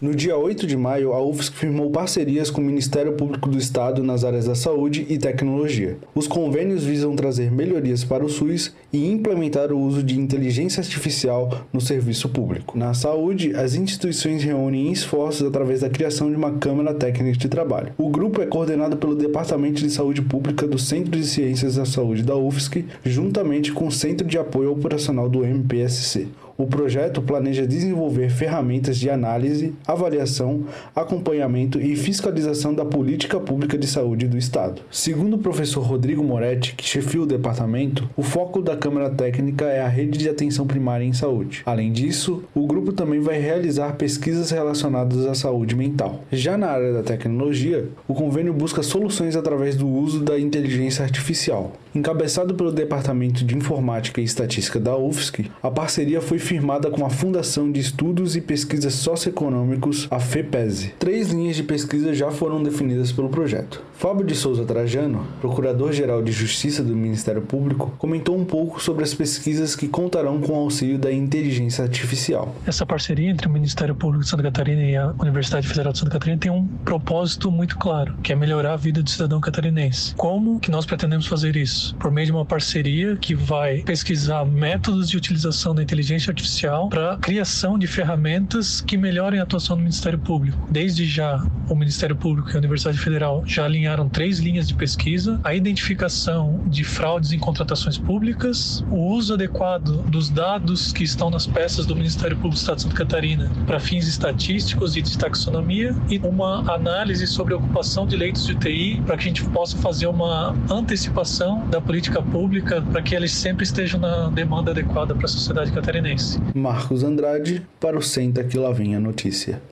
No 0.00 0.14
dia 0.14 0.36
8 0.36 0.64
de 0.64 0.76
maio, 0.76 1.12
a 1.12 1.20
UFSC 1.20 1.56
firmou 1.56 1.90
parcerias 1.90 2.50
com 2.50 2.60
o 2.60 2.64
Ministério 2.64 3.14
Público 3.14 3.48
do 3.48 3.58
Estado 3.58 4.00
nas 4.00 4.22
áreas 4.22 4.44
da 4.44 4.54
saúde 4.54 5.04
e 5.08 5.18
tecnologia. 5.18 5.96
Os 6.14 6.28
convênios 6.28 6.84
visam 6.84 7.16
trazer 7.16 7.50
melhorias 7.50 8.04
para 8.04 8.24
o 8.24 8.28
SUS 8.28 8.72
e 8.92 9.10
implementar 9.10 9.72
o 9.72 9.80
uso 9.80 10.00
de 10.00 10.16
inteligência 10.16 10.80
artificial 10.80 11.66
no 11.72 11.80
serviço 11.80 12.28
público. 12.28 12.78
Na 12.78 12.94
saúde, 12.94 13.56
as 13.56 13.74
instituições 13.74 14.44
reúnem 14.44 14.92
esforços 14.92 15.44
através 15.44 15.80
da 15.80 15.90
criação 15.90 16.30
de 16.30 16.36
uma 16.36 16.52
Câmara 16.52 16.94
Técnica 16.94 17.36
de 17.36 17.48
Trabalho. 17.48 17.92
O 17.98 18.08
grupo 18.08 18.40
é 18.40 18.46
coordenado 18.46 18.98
pelo 18.98 19.16
Departamento 19.16 19.82
de 19.82 19.90
Saúde 19.90 20.22
Pública 20.22 20.64
do 20.64 20.78
Centro 20.78 21.10
de 21.10 21.26
Ciências 21.26 21.74
da 21.74 21.84
Saúde 21.84 22.22
da 22.22 22.36
UFSC, 22.36 22.84
juntamente 23.04 23.72
com 23.72 23.88
o 23.88 23.92
Centro 23.92 24.24
de 24.24 24.38
Apoio 24.38 24.70
Operacional 24.70 25.28
do 25.28 25.44
MPSC. 25.44 26.28
O 26.60 26.66
projeto 26.66 27.22
planeja 27.22 27.64
desenvolver 27.64 28.30
ferramentas 28.30 28.98
de 28.98 29.08
análise, 29.08 29.72
avaliação, 29.86 30.64
acompanhamento 30.92 31.80
e 31.80 31.94
fiscalização 31.94 32.74
da 32.74 32.84
política 32.84 33.38
pública 33.38 33.78
de 33.78 33.86
saúde 33.86 34.26
do 34.26 34.36
Estado. 34.36 34.82
Segundo 34.90 35.34
o 35.34 35.38
professor 35.38 35.82
Rodrigo 35.82 36.24
Moretti, 36.24 36.74
que 36.74 36.84
chefia 36.84 37.22
o 37.22 37.26
departamento, 37.26 38.10
o 38.16 38.24
foco 38.24 38.60
da 38.60 38.76
Câmara 38.76 39.08
Técnica 39.08 39.66
é 39.66 39.80
a 39.80 39.86
rede 39.86 40.18
de 40.18 40.28
atenção 40.28 40.66
primária 40.66 41.04
em 41.04 41.12
saúde. 41.12 41.62
Além 41.64 41.92
disso, 41.92 42.42
o 42.52 42.66
grupo 42.66 42.92
também 42.92 43.20
vai 43.20 43.38
realizar 43.38 43.92
pesquisas 43.92 44.50
relacionadas 44.50 45.26
à 45.26 45.36
saúde 45.36 45.76
mental. 45.76 46.24
Já 46.32 46.58
na 46.58 46.70
área 46.70 46.92
da 46.92 47.04
tecnologia, 47.04 47.86
o 48.08 48.14
convênio 48.14 48.52
busca 48.52 48.82
soluções 48.82 49.36
através 49.36 49.76
do 49.76 49.86
uso 49.86 50.24
da 50.24 50.36
inteligência 50.36 51.04
artificial. 51.04 51.72
Encabeçado 51.94 52.54
pelo 52.54 52.72
Departamento 52.72 53.44
de 53.44 53.56
Informática 53.56 54.20
e 54.20 54.24
Estatística 54.24 54.80
da 54.80 54.96
UFSC, 54.96 55.46
a 55.62 55.70
parceria 55.70 56.20
foi 56.20 56.47
firmada 56.48 56.90
com 56.90 57.04
a 57.04 57.10
Fundação 57.10 57.70
de 57.70 57.78
Estudos 57.78 58.34
e 58.34 58.40
Pesquisas 58.40 58.94
Socioeconômicos, 58.94 60.08
a 60.10 60.18
FEPESE. 60.18 60.94
Três 60.98 61.28
linhas 61.28 61.56
de 61.56 61.62
pesquisa 61.62 62.14
já 62.14 62.30
foram 62.30 62.62
definidas 62.62 63.12
pelo 63.12 63.28
projeto. 63.28 63.82
Fábio 63.98 64.24
de 64.24 64.34
Souza 64.34 64.64
Trajano, 64.64 65.26
Procurador-Geral 65.40 66.22
de 66.22 66.32
Justiça 66.32 66.82
do 66.82 66.96
Ministério 66.96 67.42
Público, 67.42 67.92
comentou 67.98 68.38
um 68.38 68.44
pouco 68.44 68.80
sobre 68.80 69.04
as 69.04 69.12
pesquisas 69.12 69.76
que 69.76 69.88
contarão 69.88 70.40
com 70.40 70.52
o 70.52 70.56
auxílio 70.56 70.96
da 70.96 71.12
inteligência 71.12 71.82
artificial. 71.84 72.54
Essa 72.64 72.86
parceria 72.86 73.28
entre 73.28 73.46
o 73.46 73.50
Ministério 73.50 73.94
Público 73.94 74.24
de 74.24 74.30
Santa 74.30 74.44
Catarina 74.44 74.82
e 74.82 74.96
a 74.96 75.12
Universidade 75.18 75.66
Federal 75.66 75.92
de 75.92 75.98
Santa 75.98 76.12
Catarina 76.12 76.38
tem 76.38 76.50
um 76.50 76.64
propósito 76.84 77.50
muito 77.50 77.76
claro, 77.76 78.14
que 78.22 78.32
é 78.32 78.36
melhorar 78.36 78.74
a 78.74 78.76
vida 78.76 79.02
do 79.02 79.10
cidadão 79.10 79.40
catarinense. 79.40 80.14
Como 80.14 80.60
que 80.60 80.70
nós 80.70 80.86
pretendemos 80.86 81.26
fazer 81.26 81.56
isso? 81.56 81.94
Por 81.96 82.10
meio 82.10 82.26
de 82.26 82.32
uma 82.32 82.44
parceria 82.46 83.16
que 83.16 83.34
vai 83.34 83.82
pesquisar 83.82 84.46
métodos 84.46 85.10
de 85.10 85.16
utilização 85.16 85.74
da 85.74 85.82
inteligência 85.82 86.30
artificial 86.38 86.88
para 86.88 87.16
criação 87.16 87.78
de 87.78 87.86
ferramentas 87.86 88.80
que 88.80 88.96
melhorem 88.96 89.40
a 89.40 89.42
atuação 89.42 89.76
do 89.76 89.82
Ministério 89.82 90.18
Público. 90.18 90.68
Desde 90.70 91.04
já, 91.04 91.44
o 91.68 91.74
Ministério 91.74 92.16
Público 92.16 92.50
e 92.50 92.54
a 92.54 92.58
Universidade 92.58 92.98
Federal 92.98 93.42
já 93.44 93.64
alinharam 93.64 94.08
três 94.08 94.38
linhas 94.38 94.68
de 94.68 94.74
pesquisa: 94.74 95.40
a 95.42 95.54
identificação 95.54 96.62
de 96.66 96.84
fraudes 96.84 97.32
em 97.32 97.38
contratações 97.38 97.98
públicas, 97.98 98.84
o 98.90 99.12
uso 99.12 99.34
adequado 99.34 100.02
dos 100.08 100.30
dados 100.30 100.92
que 100.92 101.04
estão 101.04 101.28
nas 101.28 101.46
peças 101.46 101.84
do 101.84 101.94
Ministério 101.94 102.36
Público 102.36 102.54
do 102.54 102.58
Estado 102.58 102.76
de 102.76 102.82
Santa 102.82 102.94
Catarina 102.94 103.50
para 103.66 103.80
fins 103.80 104.06
estatísticos 104.06 104.96
e 104.96 105.02
de 105.02 105.18
taxonomia 105.18 105.94
e 106.08 106.18
uma 106.18 106.72
análise 106.72 107.26
sobre 107.26 107.54
a 107.54 107.56
ocupação 107.56 108.06
de 108.06 108.16
leitos 108.16 108.46
de 108.46 108.52
UTI 108.52 109.02
para 109.04 109.16
que 109.16 109.24
a 109.24 109.26
gente 109.26 109.44
possa 109.50 109.76
fazer 109.78 110.06
uma 110.06 110.56
antecipação 110.70 111.66
da 111.68 111.80
política 111.80 112.22
pública 112.22 112.80
para 112.80 113.02
que 113.02 113.14
eles 113.14 113.32
sempre 113.32 113.64
estejam 113.64 114.00
na 114.00 114.28
demanda 114.30 114.70
adequada 114.70 115.14
para 115.14 115.24
a 115.24 115.28
sociedade 115.28 115.72
catarinense. 115.72 116.27
Marcos 116.54 117.02
Andrade 117.02 117.66
para 117.80 117.96
o 117.96 118.02
Senta 118.02 118.44
que 118.44 118.58
lá 118.58 118.72
vem 118.72 118.94
a 118.94 119.00
notícia. 119.00 119.62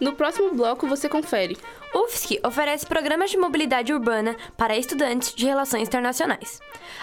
No 0.00 0.14
próximo 0.14 0.52
bloco 0.52 0.86
você 0.88 1.08
confere. 1.08 1.56
UFSC 1.94 2.40
oferece 2.44 2.84
programas 2.84 3.30
de 3.30 3.36
mobilidade 3.36 3.92
urbana 3.92 4.34
para 4.56 4.76
estudantes 4.76 5.32
de 5.32 5.46
relações 5.46 5.86
internacionais. 5.86 6.58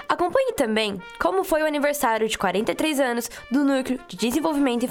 Acompanhe 0.08 0.52
também 0.54 1.02
como 1.18 1.46
foi 1.46 1.62
o 1.62 1.66
aniversário 1.66 2.28
de 2.28 2.38
43 2.38 3.00
anos 3.00 3.30
do 3.50 3.64
Núcleo 3.64 4.00
de 4.08 4.18
Desenvolvimento 4.18 4.86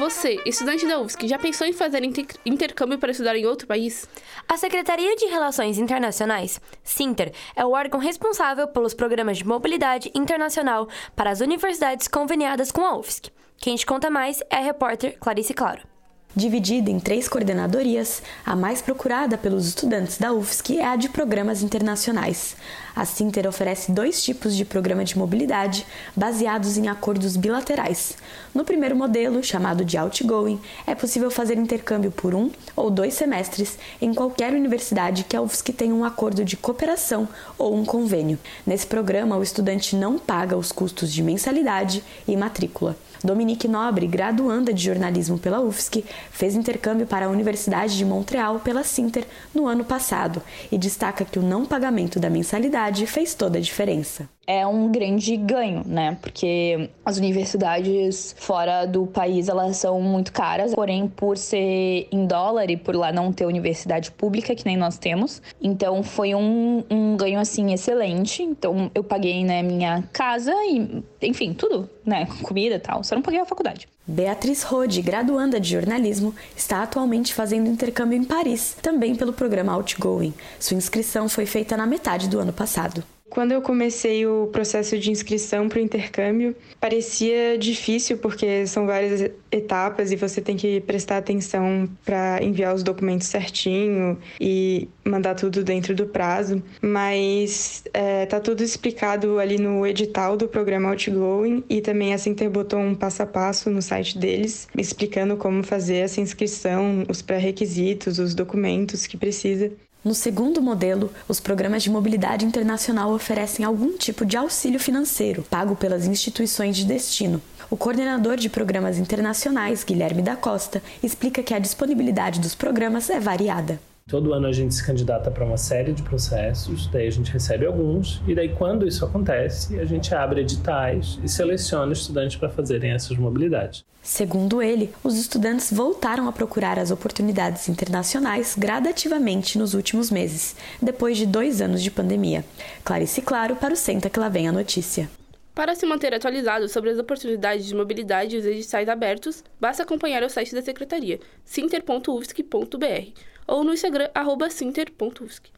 Você, 0.06 0.40
estudante 0.46 0.86
da 0.86 1.00
UFSC, 1.00 1.26
já 1.26 1.36
pensou 1.36 1.66
em 1.66 1.72
fazer 1.72 2.04
inter 2.04 2.26
intercâmbio 2.46 2.96
para 2.96 3.10
estudar 3.10 3.34
em 3.34 3.44
outro 3.44 3.66
país? 3.66 4.08
A 4.48 4.56
Secretaria 4.56 5.16
de 5.16 5.26
Relações 5.26 5.78
Internacionais, 5.78 6.60
SINTER, 6.84 7.32
é 7.56 7.64
o 7.64 7.72
órgão 7.72 7.98
responsável 7.98 8.68
pelos 8.68 8.94
programas 8.94 9.38
de 9.38 9.44
mobilidade 9.44 10.12
internacional 10.14 10.88
para 11.16 11.30
as 11.30 11.40
universidades 11.40 12.06
conveniadas 12.06 12.70
com 12.70 12.82
a 12.82 12.96
UFSC. 12.96 13.32
Quem 13.56 13.74
te 13.74 13.84
conta 13.84 14.08
mais 14.08 14.40
é 14.48 14.58
a 14.58 14.60
repórter 14.60 15.18
Clarice 15.18 15.52
Claro. 15.52 15.95
Dividida 16.38 16.90
em 16.90 17.00
três 17.00 17.30
coordenadorias, 17.30 18.22
a 18.44 18.54
mais 18.54 18.82
procurada 18.82 19.38
pelos 19.38 19.66
estudantes 19.68 20.18
da 20.18 20.34
UFSC 20.34 20.76
é 20.76 20.84
a 20.84 20.94
de 20.94 21.08
programas 21.08 21.62
internacionais. 21.62 22.54
A 22.94 23.06
Sinter 23.06 23.48
oferece 23.48 23.90
dois 23.90 24.22
tipos 24.22 24.54
de 24.54 24.62
programa 24.62 25.02
de 25.02 25.16
mobilidade 25.16 25.86
baseados 26.14 26.76
em 26.76 26.88
acordos 26.88 27.38
bilaterais. 27.38 28.18
No 28.54 28.64
primeiro 28.64 28.94
modelo, 28.94 29.42
chamado 29.42 29.82
de 29.82 29.96
Outgoing, 29.96 30.60
é 30.86 30.94
possível 30.94 31.30
fazer 31.30 31.56
intercâmbio 31.56 32.10
por 32.10 32.34
um 32.34 32.50
ou 32.76 32.90
dois 32.90 33.14
semestres 33.14 33.78
em 33.98 34.12
qualquer 34.12 34.52
universidade 34.52 35.24
que 35.24 35.36
a 35.38 35.40
UFSC 35.40 35.72
tenha 35.72 35.94
um 35.94 36.04
acordo 36.04 36.44
de 36.44 36.54
cooperação 36.54 37.26
ou 37.56 37.74
um 37.74 37.82
convênio. 37.82 38.38
Nesse 38.66 38.86
programa, 38.86 39.38
o 39.38 39.42
estudante 39.42 39.96
não 39.96 40.18
paga 40.18 40.54
os 40.54 40.70
custos 40.70 41.10
de 41.10 41.22
mensalidade 41.22 42.04
e 42.28 42.36
matrícula. 42.36 42.94
Dominique 43.24 43.66
Nobre, 43.66 44.06
graduanda 44.06 44.72
de 44.72 44.84
jornalismo 44.84 45.38
pela 45.38 45.60
UFSC, 45.60 46.04
fez 46.30 46.54
intercâmbio 46.54 47.06
para 47.06 47.26
a 47.26 47.28
Universidade 47.28 47.96
de 47.96 48.04
Montreal 48.04 48.60
pela 48.60 48.84
Sinter 48.84 49.24
no 49.54 49.66
ano 49.66 49.84
passado 49.84 50.42
e 50.70 50.78
destaca 50.78 51.24
que 51.24 51.38
o 51.38 51.42
não 51.42 51.64
pagamento 51.64 52.20
da 52.20 52.30
mensalidade 52.30 53.06
fez 53.06 53.34
toda 53.34 53.58
a 53.58 53.62
diferença 53.62 54.28
é 54.46 54.66
um 54.66 54.90
grande 54.90 55.36
ganho, 55.36 55.82
né? 55.84 56.16
Porque 56.20 56.88
as 57.04 57.18
universidades 57.18 58.34
fora 58.38 58.86
do 58.86 59.06
país 59.06 59.48
elas 59.48 59.76
são 59.76 60.00
muito 60.00 60.32
caras, 60.32 60.74
porém 60.74 61.08
por 61.08 61.36
ser 61.36 62.06
em 62.10 62.26
dólar 62.26 62.70
e 62.70 62.76
por 62.76 62.94
lá 62.94 63.12
não 63.12 63.32
ter 63.32 63.44
universidade 63.44 64.10
pública 64.12 64.54
que 64.54 64.64
nem 64.64 64.76
nós 64.76 64.98
temos, 64.98 65.42
então 65.60 66.02
foi 66.02 66.34
um, 66.34 66.84
um 66.88 67.16
ganho 67.16 67.40
assim 67.40 67.72
excelente. 67.72 68.42
Então 68.42 68.90
eu 68.94 69.02
paguei 69.02 69.44
né 69.44 69.62
minha 69.62 70.04
casa 70.12 70.52
e 70.64 71.02
enfim 71.22 71.52
tudo, 71.52 71.90
né? 72.04 72.26
Comida 72.42 72.76
e 72.76 72.80
tal. 72.80 73.02
Só 73.02 73.14
não 73.14 73.22
paguei 73.22 73.40
a 73.40 73.46
faculdade. 73.46 73.88
Beatriz 74.06 74.62
Rode, 74.62 75.02
graduanda 75.02 75.58
de 75.58 75.70
jornalismo, 75.70 76.32
está 76.56 76.84
atualmente 76.84 77.34
fazendo 77.34 77.68
intercâmbio 77.68 78.16
em 78.16 78.22
Paris, 78.22 78.76
também 78.80 79.16
pelo 79.16 79.32
programa 79.32 79.72
Outgoing. 79.72 80.32
Sua 80.60 80.76
inscrição 80.76 81.28
foi 81.28 81.44
feita 81.44 81.76
na 81.76 81.86
metade 81.86 82.28
do 82.28 82.38
ano 82.38 82.52
passado. 82.52 83.02
Quando 83.28 83.52
eu 83.52 83.60
comecei 83.60 84.26
o 84.26 84.46
processo 84.46 84.98
de 84.98 85.10
inscrição 85.10 85.68
para 85.68 85.78
o 85.78 85.82
intercâmbio, 85.82 86.54
parecia 86.80 87.58
difícil 87.58 88.18
porque 88.18 88.66
são 88.66 88.86
várias 88.86 89.30
etapas 89.50 90.12
e 90.12 90.16
você 90.16 90.40
tem 90.40 90.56
que 90.56 90.80
prestar 90.80 91.18
atenção 91.18 91.88
para 92.04 92.42
enviar 92.42 92.74
os 92.74 92.82
documentos 92.82 93.26
certinho 93.26 94.18
e 94.40 94.88
mandar 95.04 95.34
tudo 95.34 95.64
dentro 95.64 95.94
do 95.94 96.06
prazo. 96.06 96.62
Mas 96.80 97.84
é, 97.92 98.26
tá 98.26 98.40
tudo 98.40 98.62
explicado 98.62 99.38
ali 99.38 99.58
no 99.58 99.86
edital 99.86 100.36
do 100.36 100.48
programa 100.48 100.90
Outgoing 100.90 101.64
e 101.68 101.80
também 101.80 102.14
a 102.14 102.18
Sinter 102.18 102.48
botou 102.48 102.78
um 102.78 102.94
passo 102.94 103.22
a 103.22 103.26
passo 103.26 103.70
no 103.70 103.82
site 103.82 104.18
deles 104.18 104.68
explicando 104.76 105.36
como 105.36 105.62
fazer 105.62 105.96
essa 105.96 106.20
inscrição, 106.20 107.04
os 107.08 107.22
pré-requisitos, 107.22 108.18
os 108.18 108.34
documentos 108.34 109.06
que 109.06 109.16
precisa. 109.16 109.72
No 110.06 110.14
segundo 110.14 110.62
modelo, 110.62 111.12
os 111.26 111.40
programas 111.40 111.82
de 111.82 111.90
mobilidade 111.90 112.46
internacional 112.46 113.12
oferecem 113.12 113.64
algum 113.64 113.98
tipo 113.98 114.24
de 114.24 114.36
auxílio 114.36 114.78
financeiro, 114.78 115.42
pago 115.50 115.74
pelas 115.74 116.06
instituições 116.06 116.76
de 116.76 116.84
destino. 116.84 117.42
O 117.68 117.76
coordenador 117.76 118.36
de 118.36 118.48
programas 118.48 118.98
internacionais, 118.98 119.82
Guilherme 119.82 120.22
da 120.22 120.36
Costa, 120.36 120.80
explica 121.02 121.42
que 121.42 121.52
a 121.52 121.58
disponibilidade 121.58 122.38
dos 122.38 122.54
programas 122.54 123.10
é 123.10 123.18
variada. 123.18 123.80
Todo 124.08 124.32
ano 124.32 124.46
a 124.46 124.52
gente 124.52 124.72
se 124.72 124.86
candidata 124.86 125.32
para 125.32 125.44
uma 125.44 125.56
série 125.56 125.92
de 125.92 126.00
processos, 126.00 126.86
daí 126.86 127.08
a 127.08 127.10
gente 127.10 127.32
recebe 127.32 127.66
alguns, 127.66 128.22
e 128.24 128.36
daí 128.36 128.50
quando 128.50 128.86
isso 128.86 129.04
acontece, 129.04 129.80
a 129.80 129.84
gente 129.84 130.14
abre 130.14 130.42
editais 130.42 131.18
e 131.24 131.28
seleciona 131.28 131.92
estudantes 131.92 132.36
para 132.36 132.48
fazerem 132.48 132.92
essas 132.92 133.16
mobilidades. 133.16 133.84
Segundo 134.00 134.62
ele, 134.62 134.92
os 135.02 135.18
estudantes 135.18 135.72
voltaram 135.72 136.28
a 136.28 136.32
procurar 136.32 136.78
as 136.78 136.92
oportunidades 136.92 137.68
internacionais 137.68 138.54
gradativamente 138.56 139.58
nos 139.58 139.74
últimos 139.74 140.08
meses, 140.08 140.54
depois 140.80 141.16
de 141.16 141.26
dois 141.26 141.60
anos 141.60 141.82
de 141.82 141.90
pandemia. 141.90 142.44
Clarice 142.84 143.20
Claro 143.20 143.56
para 143.56 143.74
o 143.74 143.76
Senta 143.76 144.08
que 144.08 144.20
lá 144.20 144.28
vem 144.28 144.46
a 144.46 144.52
notícia. 144.52 145.10
Para 145.52 145.74
se 145.74 145.84
manter 145.84 146.14
atualizado 146.14 146.68
sobre 146.68 146.90
as 146.90 146.98
oportunidades 146.98 147.66
de 147.66 147.74
mobilidade 147.74 148.36
e 148.36 148.38
os 148.38 148.44
editais 148.44 148.88
abertos, 148.88 149.42
basta 149.60 149.82
acompanhar 149.82 150.22
o 150.22 150.30
site 150.30 150.54
da 150.54 150.62
Secretaria, 150.62 151.18
sinter.ufsc.br, 151.44 153.12
ou 153.46 153.64
no 153.64 153.72
Instagram, 153.72 154.08
sinter.ufsc. 154.50 155.50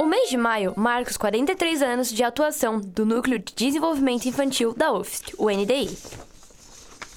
O 0.00 0.06
mês 0.06 0.30
de 0.30 0.36
maio 0.36 0.74
marca 0.76 1.10
os 1.10 1.16
43 1.16 1.82
anos 1.82 2.10
de 2.10 2.22
atuação 2.22 2.80
do 2.80 3.04
Núcleo 3.04 3.38
de 3.38 3.52
Desenvolvimento 3.54 4.26
Infantil 4.26 4.72
da 4.72 4.92
UFSC, 4.92 5.34
o 5.36 5.50
NDI. 5.50 5.96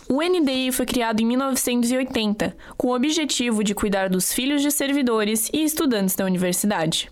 O 0.10 0.22
NDI 0.22 0.72
foi 0.72 0.86
criado 0.86 1.22
em 1.22 1.26
1980, 1.26 2.58
com 2.76 2.88
o 2.88 2.96
objetivo 2.96 3.64
de 3.64 3.74
cuidar 3.74 4.10
dos 4.10 4.34
filhos 4.34 4.62
de 4.62 4.72
servidores 4.72 5.50
e 5.54 5.64
estudantes 5.64 6.16
da 6.16 6.26
universidade. 6.26 7.10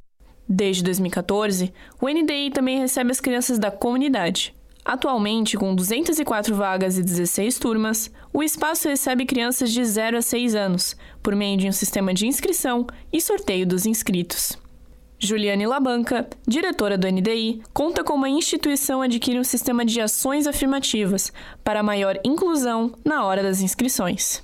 Desde 0.48 0.83
2014, 0.83 1.71
o 2.01 2.09
NDI 2.09 2.51
também 2.51 2.79
recebe 2.79 3.12
as 3.12 3.21
crianças 3.21 3.59
da 3.59 3.69
comunidade. 3.69 4.53
Atualmente, 4.83 5.57
com 5.57 5.75
204 5.75 6.55
vagas 6.55 6.98
e 6.98 7.03
16 7.03 7.59
turmas, 7.59 8.12
o 8.33 8.41
espaço 8.41 8.88
recebe 8.88 9.25
crianças 9.25 9.71
de 9.71 9.83
0 9.83 10.17
a 10.17 10.21
6 10.21 10.55
anos, 10.55 10.95
por 11.21 11.36
meio 11.36 11.57
de 11.57 11.67
um 11.67 11.71
sistema 11.71 12.13
de 12.13 12.25
inscrição 12.25 12.88
e 13.12 13.21
sorteio 13.21 13.67
dos 13.67 13.86
inscritos. 13.86 14.57
Juliane 15.21 15.67
Labanca, 15.67 16.29
diretora 16.48 16.98
do 16.98 17.05
NDI, 17.05 17.62
conta 17.74 18.05
como 18.05 18.24
a 18.24 18.29
instituição 18.29 19.01
adquire 19.01 19.38
um 19.38 19.43
sistema 19.43 19.83
de 19.83 20.00
ações 20.00 20.48
afirmativas 20.48 21.33
para 21.62 21.83
maior 21.83 22.17
inclusão 22.24 22.93
na 23.03 23.25
hora 23.25 23.43
das 23.43 23.59
inscrições. 23.59 24.41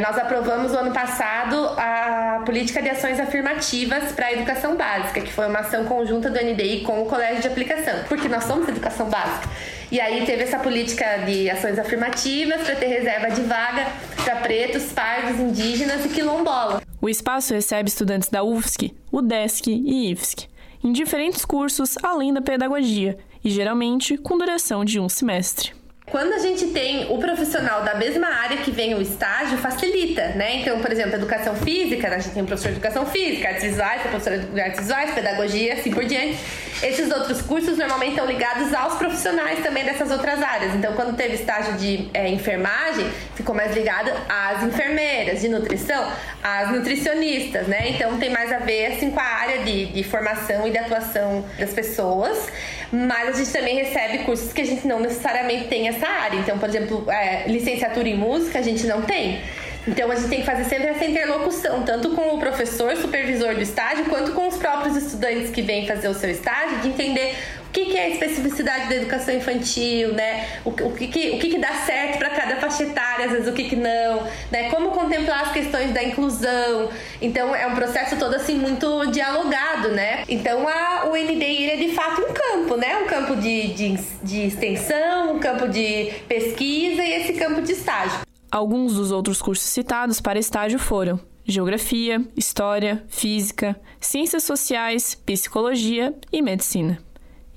Nós 0.00 0.18
aprovamos 0.18 0.72
no 0.72 0.78
ano 0.78 0.92
passado 0.92 1.56
a 1.78 2.42
política 2.44 2.82
de 2.82 2.88
ações 2.88 3.20
afirmativas 3.20 4.10
para 4.10 4.26
a 4.26 4.32
educação 4.32 4.76
básica, 4.76 5.20
que 5.20 5.32
foi 5.32 5.46
uma 5.46 5.60
ação 5.60 5.84
conjunta 5.84 6.28
do 6.28 6.36
NDI 6.36 6.80
com 6.80 7.02
o 7.02 7.06
Colégio 7.06 7.42
de 7.42 7.48
Aplicação, 7.48 8.02
porque 8.08 8.28
nós 8.28 8.42
somos 8.42 8.68
educação 8.68 9.08
básica. 9.08 9.48
E 9.92 10.00
aí 10.00 10.26
teve 10.26 10.42
essa 10.42 10.58
política 10.58 11.18
de 11.18 11.48
ações 11.48 11.78
afirmativas 11.78 12.62
para 12.62 12.74
ter 12.74 12.86
reserva 12.86 13.30
de 13.30 13.42
vaga 13.42 13.86
para 14.24 14.36
pretos, 14.36 14.92
pardos, 14.92 15.38
indígenas 15.38 16.04
e 16.04 16.08
quilombolas. 16.08 16.80
O 17.00 17.08
espaço 17.08 17.54
recebe 17.54 17.88
estudantes 17.88 18.28
da 18.28 18.42
UFSC, 18.42 18.92
UDESC 19.12 19.70
e 19.70 20.10
IFSC, 20.10 20.48
em 20.82 20.90
diferentes 20.90 21.44
cursos 21.44 21.96
além 22.02 22.34
da 22.34 22.42
pedagogia, 22.42 23.16
e 23.44 23.50
geralmente 23.50 24.18
com 24.18 24.36
duração 24.36 24.84
de 24.84 24.98
um 24.98 25.08
semestre. 25.08 25.83
Quando 26.14 26.32
a 26.32 26.38
gente 26.38 26.68
tem 26.68 27.12
o 27.12 27.18
profissional 27.18 27.82
da 27.82 27.96
mesma 27.96 28.28
área 28.28 28.58
que 28.58 28.70
vem 28.70 28.94
o 28.94 29.02
estágio, 29.02 29.58
facilita, 29.58 30.28
né? 30.28 30.60
Então, 30.60 30.78
por 30.78 30.92
exemplo, 30.92 31.16
educação 31.16 31.56
física, 31.56 32.06
a 32.06 32.20
gente 32.20 32.34
tem 32.34 32.40
um 32.44 32.46
professor 32.46 32.68
de 32.68 32.74
educação 32.74 33.04
física, 33.04 33.48
artes 33.48 33.64
visuais, 33.64 34.00
professor 34.02 34.38
de 34.38 34.60
artes 34.60 34.78
visuais, 34.78 35.12
pedagogia, 35.12 35.74
assim 35.74 35.90
por 35.90 36.04
diante. 36.04 36.38
Esses 36.82 37.10
outros 37.10 37.40
cursos 37.42 37.78
normalmente 37.78 38.10
estão 38.10 38.26
ligados 38.26 38.72
aos 38.74 38.94
profissionais 38.94 39.62
também 39.62 39.84
dessas 39.84 40.10
outras 40.10 40.42
áreas. 40.42 40.74
Então, 40.74 40.92
quando 40.94 41.16
teve 41.16 41.34
estágio 41.34 41.74
de 41.74 42.08
é, 42.12 42.28
enfermagem, 42.28 43.10
ficou 43.34 43.54
mais 43.54 43.74
ligado 43.74 44.10
às 44.28 44.62
enfermeiras, 44.62 45.40
de 45.40 45.48
nutrição, 45.48 46.06
às 46.42 46.70
nutricionistas, 46.70 47.66
né? 47.66 47.90
Então, 47.90 48.18
tem 48.18 48.30
mais 48.30 48.52
a 48.52 48.58
ver 48.58 48.86
assim 48.86 49.10
com 49.10 49.20
a 49.20 49.24
área 49.24 49.58
de, 49.58 49.86
de 49.86 50.02
formação 50.02 50.66
e 50.66 50.70
de 50.70 50.78
atuação 50.78 51.44
das 51.58 51.70
pessoas. 51.70 52.48
Mas 52.92 53.28
a 53.28 53.32
gente 53.32 53.52
também 53.52 53.76
recebe 53.76 54.18
cursos 54.18 54.52
que 54.52 54.60
a 54.60 54.66
gente 54.66 54.86
não 54.86 55.00
necessariamente 55.00 55.66
tem 55.68 55.88
essa 55.88 56.06
área. 56.06 56.38
Então, 56.38 56.58
por 56.58 56.68
exemplo, 56.68 57.10
é, 57.10 57.44
licenciatura 57.48 58.08
em 58.08 58.16
música 58.16 58.58
a 58.58 58.62
gente 58.62 58.86
não 58.86 59.02
tem. 59.02 59.40
Então 59.86 60.10
a 60.10 60.14
gente 60.14 60.28
tem 60.28 60.40
que 60.40 60.46
fazer 60.46 60.64
sempre 60.64 60.88
essa 60.88 61.04
interlocução, 61.04 61.82
tanto 61.82 62.10
com 62.10 62.34
o 62.34 62.38
professor 62.38 62.96
supervisor 62.96 63.54
do 63.54 63.60
estágio, 63.60 64.06
quanto 64.06 64.32
com 64.32 64.48
os 64.48 64.56
próprios 64.56 64.96
estudantes 64.96 65.50
que 65.50 65.62
vêm 65.62 65.86
fazer 65.86 66.08
o 66.08 66.14
seu 66.14 66.30
estágio, 66.30 66.78
de 66.80 66.88
entender 66.88 67.34
que, 67.74 67.86
que 67.86 67.98
é 67.98 68.04
a 68.04 68.08
especificidade 68.10 68.88
da 68.88 68.94
educação 68.94 69.34
infantil, 69.34 70.14
né? 70.14 70.46
O, 70.64 70.70
o, 70.70 70.92
que, 70.92 71.08
que, 71.08 71.30
o 71.30 71.38
que, 71.40 71.48
que 71.50 71.58
dá 71.58 71.74
certo 71.84 72.18
para 72.18 72.30
cada 72.30 72.56
faixa 72.56 72.84
etária, 72.84 73.26
às 73.26 73.32
vezes 73.32 73.48
o 73.48 73.52
que, 73.52 73.64
que 73.64 73.76
não, 73.76 74.22
né? 74.50 74.70
Como 74.70 74.92
contemplar 74.92 75.42
as 75.42 75.52
questões 75.52 75.92
da 75.92 76.02
inclusão. 76.02 76.88
Então 77.20 77.54
é 77.54 77.66
um 77.66 77.74
processo 77.74 78.16
todo 78.16 78.34
assim 78.34 78.54
muito 78.54 79.06
dialogado, 79.10 79.88
né? 79.88 80.22
Então 80.28 80.68
a, 80.68 81.06
o 81.06 81.16
NDI 81.16 81.70
é 81.70 81.76
de 81.76 81.88
fato 81.92 82.22
um 82.22 82.32
campo, 82.32 82.76
né? 82.76 82.96
Um 82.98 83.06
campo 83.06 83.34
de, 83.34 83.74
de, 83.74 83.98
de 84.22 84.46
extensão, 84.46 85.34
um 85.34 85.40
campo 85.40 85.68
de 85.68 86.12
pesquisa 86.28 87.02
e 87.02 87.12
esse 87.12 87.32
campo 87.32 87.60
de 87.60 87.72
estágio. 87.72 88.33
Alguns 88.54 88.94
dos 88.94 89.10
outros 89.10 89.42
cursos 89.42 89.68
citados 89.68 90.20
para 90.20 90.38
estágio 90.38 90.78
foram 90.78 91.18
Geografia, 91.44 92.24
História, 92.36 93.04
Física, 93.08 93.74
Ciências 93.98 94.44
Sociais, 94.44 95.16
Psicologia 95.26 96.14
e 96.30 96.40
Medicina. 96.40 97.00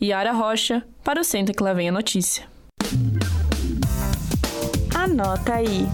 Yara 0.01 0.31
Rocha, 0.31 0.83
para 1.03 1.21
o 1.21 1.23
Centro 1.23 1.53
que 1.53 1.61
lá 1.61 1.71
vem 1.71 1.89
a 1.89 1.91
notícia. 1.91 2.47
Anota 4.95 5.53
aí. 5.53 5.85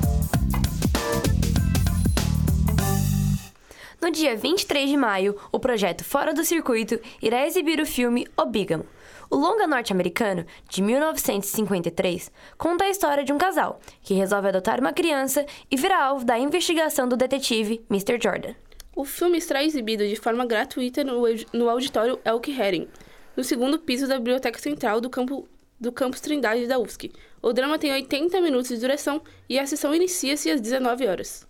No 4.01 4.09
dia 4.09 4.37
23 4.37 4.89
de 4.89 4.95
maio, 4.95 5.35
o 5.51 5.59
projeto 5.59 6.05
Fora 6.05 6.33
do 6.33 6.45
Circuito 6.45 6.97
irá 7.21 7.45
exibir 7.45 7.81
o 7.81 7.85
filme 7.85 8.25
O 8.37 8.45
Bígamo. 8.45 8.85
O 9.33 9.35
longa 9.35 9.65
norte-americano, 9.65 10.45
de 10.69 10.79
1953, 10.83 12.31
conta 12.55 12.83
a 12.83 12.89
história 12.91 13.23
de 13.23 13.33
um 13.33 13.37
casal 13.39 13.79
que 14.03 14.13
resolve 14.13 14.49
adotar 14.49 14.79
uma 14.79 14.93
criança 14.93 15.43
e 15.71 15.75
vira 15.75 16.05
alvo 16.05 16.23
da 16.23 16.37
investigação 16.37 17.09
do 17.09 17.17
detetive 17.17 17.83
Mr. 17.89 18.19
Jordan. 18.21 18.53
O 18.95 19.03
filme 19.03 19.41
será 19.41 19.63
exibido 19.63 20.07
de 20.07 20.15
forma 20.17 20.45
gratuita 20.45 21.03
no, 21.03 21.67
auditório 21.67 22.19
Elk 22.23 22.51
Herring, 22.51 22.87
no 23.35 23.43
segundo 23.43 23.79
piso 23.79 24.07
da 24.07 24.19
Biblioteca 24.19 24.59
Central 24.59 25.01
do, 25.01 25.09
campo, 25.09 25.47
do 25.79 25.91
campus 25.91 26.21
Trindade 26.21 26.67
da 26.67 26.77
UFSC. 26.77 27.11
O 27.41 27.51
drama 27.51 27.79
tem 27.79 27.91
80 27.91 28.39
minutos 28.39 28.69
de 28.69 28.77
duração 28.77 29.19
e 29.49 29.57
a 29.57 29.65
sessão 29.65 29.95
inicia-se 29.95 30.51
às 30.51 30.61
19 30.61 31.07
horas. 31.07 31.47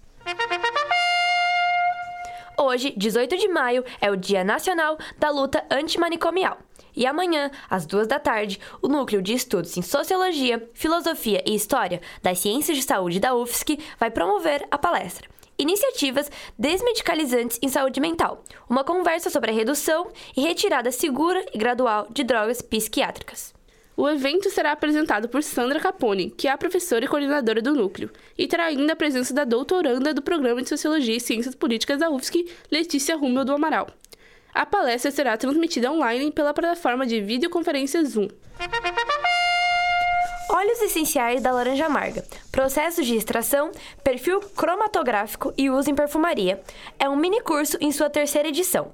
Hoje, 2.58 2.94
18 2.96 3.36
de 3.36 3.50
maio, 3.50 3.84
é 4.00 4.10
o 4.10 4.16
Dia 4.16 4.42
Nacional 4.42 4.98
da 5.20 5.30
Luta 5.30 5.66
Antimanicomial. 5.70 6.60
E 6.96 7.06
amanhã, 7.06 7.50
às 7.70 7.86
duas 7.86 8.08
da 8.08 8.20
tarde, 8.20 8.60
o 8.82 8.88
Núcleo 8.88 9.22
de 9.22 9.34
Estudos 9.34 9.76
em 9.78 9.82
Sociologia, 9.82 10.70
Filosofia 10.74 11.44
e 11.46 11.56
História 11.56 12.02
das 12.22 12.40
Ciências 12.40 12.78
de 12.78 12.84
Saúde 12.84 13.20
da 13.20 13.36
UFSC 13.36 13.80
vai 14.00 14.12
promover 14.12 14.66
a 14.70 14.78
palestra 14.78 15.28
Iniciativas 15.58 16.32
Desmedicalizantes 16.58 17.60
em 17.62 17.70
Saúde 17.70 18.00
Mental, 18.00 18.44
uma 18.68 18.84
conversa 18.84 19.30
sobre 19.30 19.52
a 19.52 19.54
redução 19.54 20.12
e 20.36 20.42
retirada 20.42 20.92
segura 20.92 21.46
e 21.54 21.58
gradual 21.58 22.08
de 22.10 22.24
drogas 22.24 22.62
psiquiátricas. 22.62 23.54
O 23.96 24.10
evento 24.10 24.50
será 24.50 24.72
apresentado 24.72 25.30
por 25.30 25.44
Sandra 25.44 25.80
Capone, 25.80 26.32
que 26.32 26.48
é 26.48 26.52
a 26.52 26.58
professora 26.58 27.06
e 27.06 27.08
coordenadora 27.08 27.62
do 27.62 27.76
núcleo, 27.76 28.10
e 28.36 28.48
terá 28.48 28.66
ainda 28.66 28.94
a 28.94 28.96
presença 28.96 29.32
da 29.32 29.44
doutoranda 29.44 30.12
do 30.14 30.24
Programa 30.24 30.64
de 30.64 30.70
Sociologia 30.70 31.16
e 31.16 31.22
Ciências 31.22 31.54
Políticas 31.54 32.00
da 32.00 32.10
UFSC, 32.10 32.48
Letícia 32.72 33.16
Rummel 33.16 33.46
do 33.46 33.54
Amaral. 33.54 33.88
A 34.54 34.68
palestra 34.68 35.10
será 35.10 35.36
transmitida 35.36 35.92
online 35.92 36.32
pela 36.32 36.54
plataforma 36.54 37.08
de 37.08 37.20
videoconferência 37.20 38.06
Zoom. 38.06 38.28
Óleos 40.48 40.80
essenciais 40.82 41.42
da 41.42 41.52
laranja 41.52 41.88
amarga, 41.88 42.24
processos 42.52 43.08
de 43.08 43.16
extração, 43.16 43.72
perfil 44.04 44.40
cromatográfico 44.56 45.52
e 45.58 45.72
uso 45.72 45.90
em 45.90 45.96
perfumaria. 45.96 46.62
É 47.00 47.10
um 47.10 47.16
mini 47.16 47.42
curso 47.42 47.78
em 47.82 47.92
sua 47.92 48.12
terceira 48.12 48.50
edição. 48.50 48.92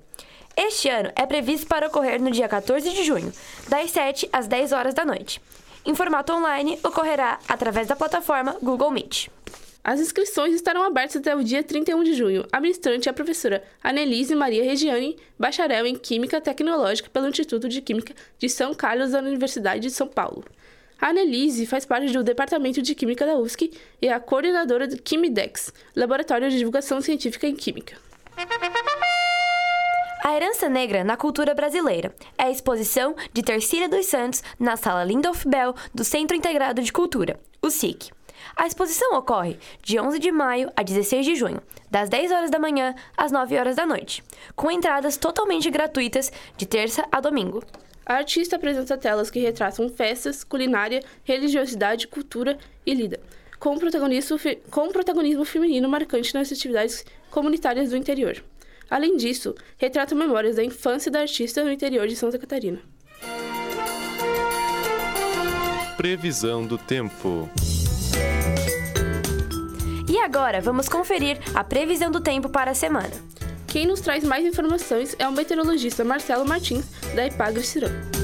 Este 0.55 0.88
ano 0.88 1.12
é 1.13 1.25
previsto 1.25 1.67
para 1.67 1.88
ocorrer 1.88 2.21
no 2.21 2.31
dia 2.31 2.47
14 2.47 2.89
de 2.91 3.03
junho, 3.03 3.33
das 3.67 3.91
7 3.91 4.29
às 4.31 4.47
10 4.47 4.71
horas 4.71 4.93
da 4.93 5.03
noite. 5.03 5.41
Em 5.86 5.93
formato 5.93 6.31
online, 6.31 6.79
ocorrerá 6.83 7.38
através 7.47 7.88
da 7.88 7.95
plataforma 7.95 8.55
Google 8.62 8.91
Meet. 8.91 9.29
As 9.83 9.99
inscrições 9.99 10.53
estarão 10.53 10.83
abertas 10.83 11.15
até 11.15 11.33
o 11.35 11.43
dia 11.43 11.63
31 11.63 12.03
de 12.03 12.13
junho. 12.13 12.45
A 12.51 12.59
ministrante 12.59 13.07
é 13.07 13.11
a 13.11 13.13
professora 13.13 13.63
Anelise 13.81 14.35
Maria 14.35 14.63
Regiane, 14.63 15.15
bacharel 15.37 15.85
em 15.85 15.95
Química 15.95 16.41
Tecnológica 16.41 17.09
pelo 17.09 17.29
Instituto 17.29 17.69
de 17.69 17.81
Química 17.81 18.13
de 18.37 18.49
São 18.49 18.73
Carlos 18.73 19.11
da 19.11 19.19
Universidade 19.19 19.81
de 19.81 19.89
São 19.89 20.07
Paulo. 20.07 20.43
A 20.99 21.09
Annelise 21.09 21.65
faz 21.65 21.85
parte 21.85 22.11
do 22.11 22.23
Departamento 22.23 22.81
de 22.81 22.93
Química 22.93 23.25
da 23.25 23.37
UFSC 23.37 23.71
e 24.01 24.07
é 24.07 24.13
a 24.13 24.19
coordenadora 24.19 24.85
do 24.85 25.01
Quimidex, 25.01 25.73
Laboratório 25.95 26.49
de 26.49 26.57
Divulgação 26.57 26.99
Científica 26.99 27.47
em 27.47 27.55
Química. 27.55 27.95
A 30.21 30.35
Herança 30.35 30.67
Negra 30.67 31.05
na 31.05 31.15
Cultura 31.15 31.55
Brasileira 31.55 32.13
é 32.37 32.43
a 32.43 32.51
exposição 32.51 33.15
de 33.33 33.41
Tercília 33.41 33.87
dos 33.87 34.05
Santos 34.07 34.43
na 34.59 34.75
Sala 34.75 35.05
Lindolf 35.05 35.45
Bell 35.45 35.73
do 35.95 36.03
Centro 36.03 36.35
Integrado 36.35 36.81
de 36.81 36.91
Cultura, 36.91 37.39
o 37.61 37.69
SIC. 37.69 38.18
A 38.59 38.67
exposição 38.67 39.17
ocorre 39.17 39.57
de 39.81 39.97
11 39.97 40.19
de 40.19 40.33
maio 40.33 40.69
a 40.75 40.83
16 40.83 41.25
de 41.25 41.33
junho, 41.33 41.61
das 41.89 42.09
10 42.09 42.29
horas 42.33 42.51
da 42.51 42.59
manhã 42.59 42.93
às 43.15 43.31
9 43.31 43.57
horas 43.57 43.77
da 43.77 43.85
noite, 43.85 44.21
com 44.53 44.69
entradas 44.69 45.15
totalmente 45.15 45.71
gratuitas 45.71 46.29
de 46.57 46.65
terça 46.65 47.07
a 47.09 47.21
domingo. 47.21 47.63
A 48.05 48.15
artista 48.15 48.57
apresenta 48.57 48.97
telas 48.97 49.31
que 49.31 49.39
retratam 49.39 49.87
festas, 49.87 50.43
culinária, 50.43 51.01
religiosidade, 51.23 52.09
cultura 52.09 52.57
e 52.85 52.93
lida, 52.93 53.21
com 53.59 53.77
protagonismo, 53.77 54.37
com 54.69 54.89
protagonismo 54.89 55.45
feminino 55.45 55.87
marcante 55.87 56.33
nas 56.33 56.51
atividades 56.51 57.05
comunitárias 57.31 57.91
do 57.91 57.95
interior. 57.95 58.43
Além 58.89 59.15
disso, 59.15 59.55
retrata 59.77 60.13
memórias 60.13 60.57
da 60.57 60.63
infância 60.65 61.09
da 61.09 61.21
artista 61.21 61.63
no 61.63 61.71
interior 61.71 62.09
de 62.09 62.15
Santa 62.17 62.37
Catarina. 62.37 62.81
Previsão 65.95 66.65
do 66.65 66.77
tempo. 66.77 67.49
E 70.19 70.21
agora 70.21 70.60
vamos 70.60 70.89
conferir 70.89 71.39
a 71.55 71.63
previsão 71.63 72.12
do 72.12 72.19
tempo 72.19 72.49
para 72.49 72.71
a 72.71 72.75
semana. 72.75 73.10
Quem 73.65 73.88
nos 73.88 74.01
traz 74.01 74.21
mais 74.21 74.45
informações 74.45 75.15
é 75.17 75.25
o 75.25 75.32
meteorologista 75.32 76.03
Marcelo 76.03 76.45
Martins, 76.45 76.88
da 77.15 77.25
Ipagre 77.25 77.63
Cirão. 77.63 78.18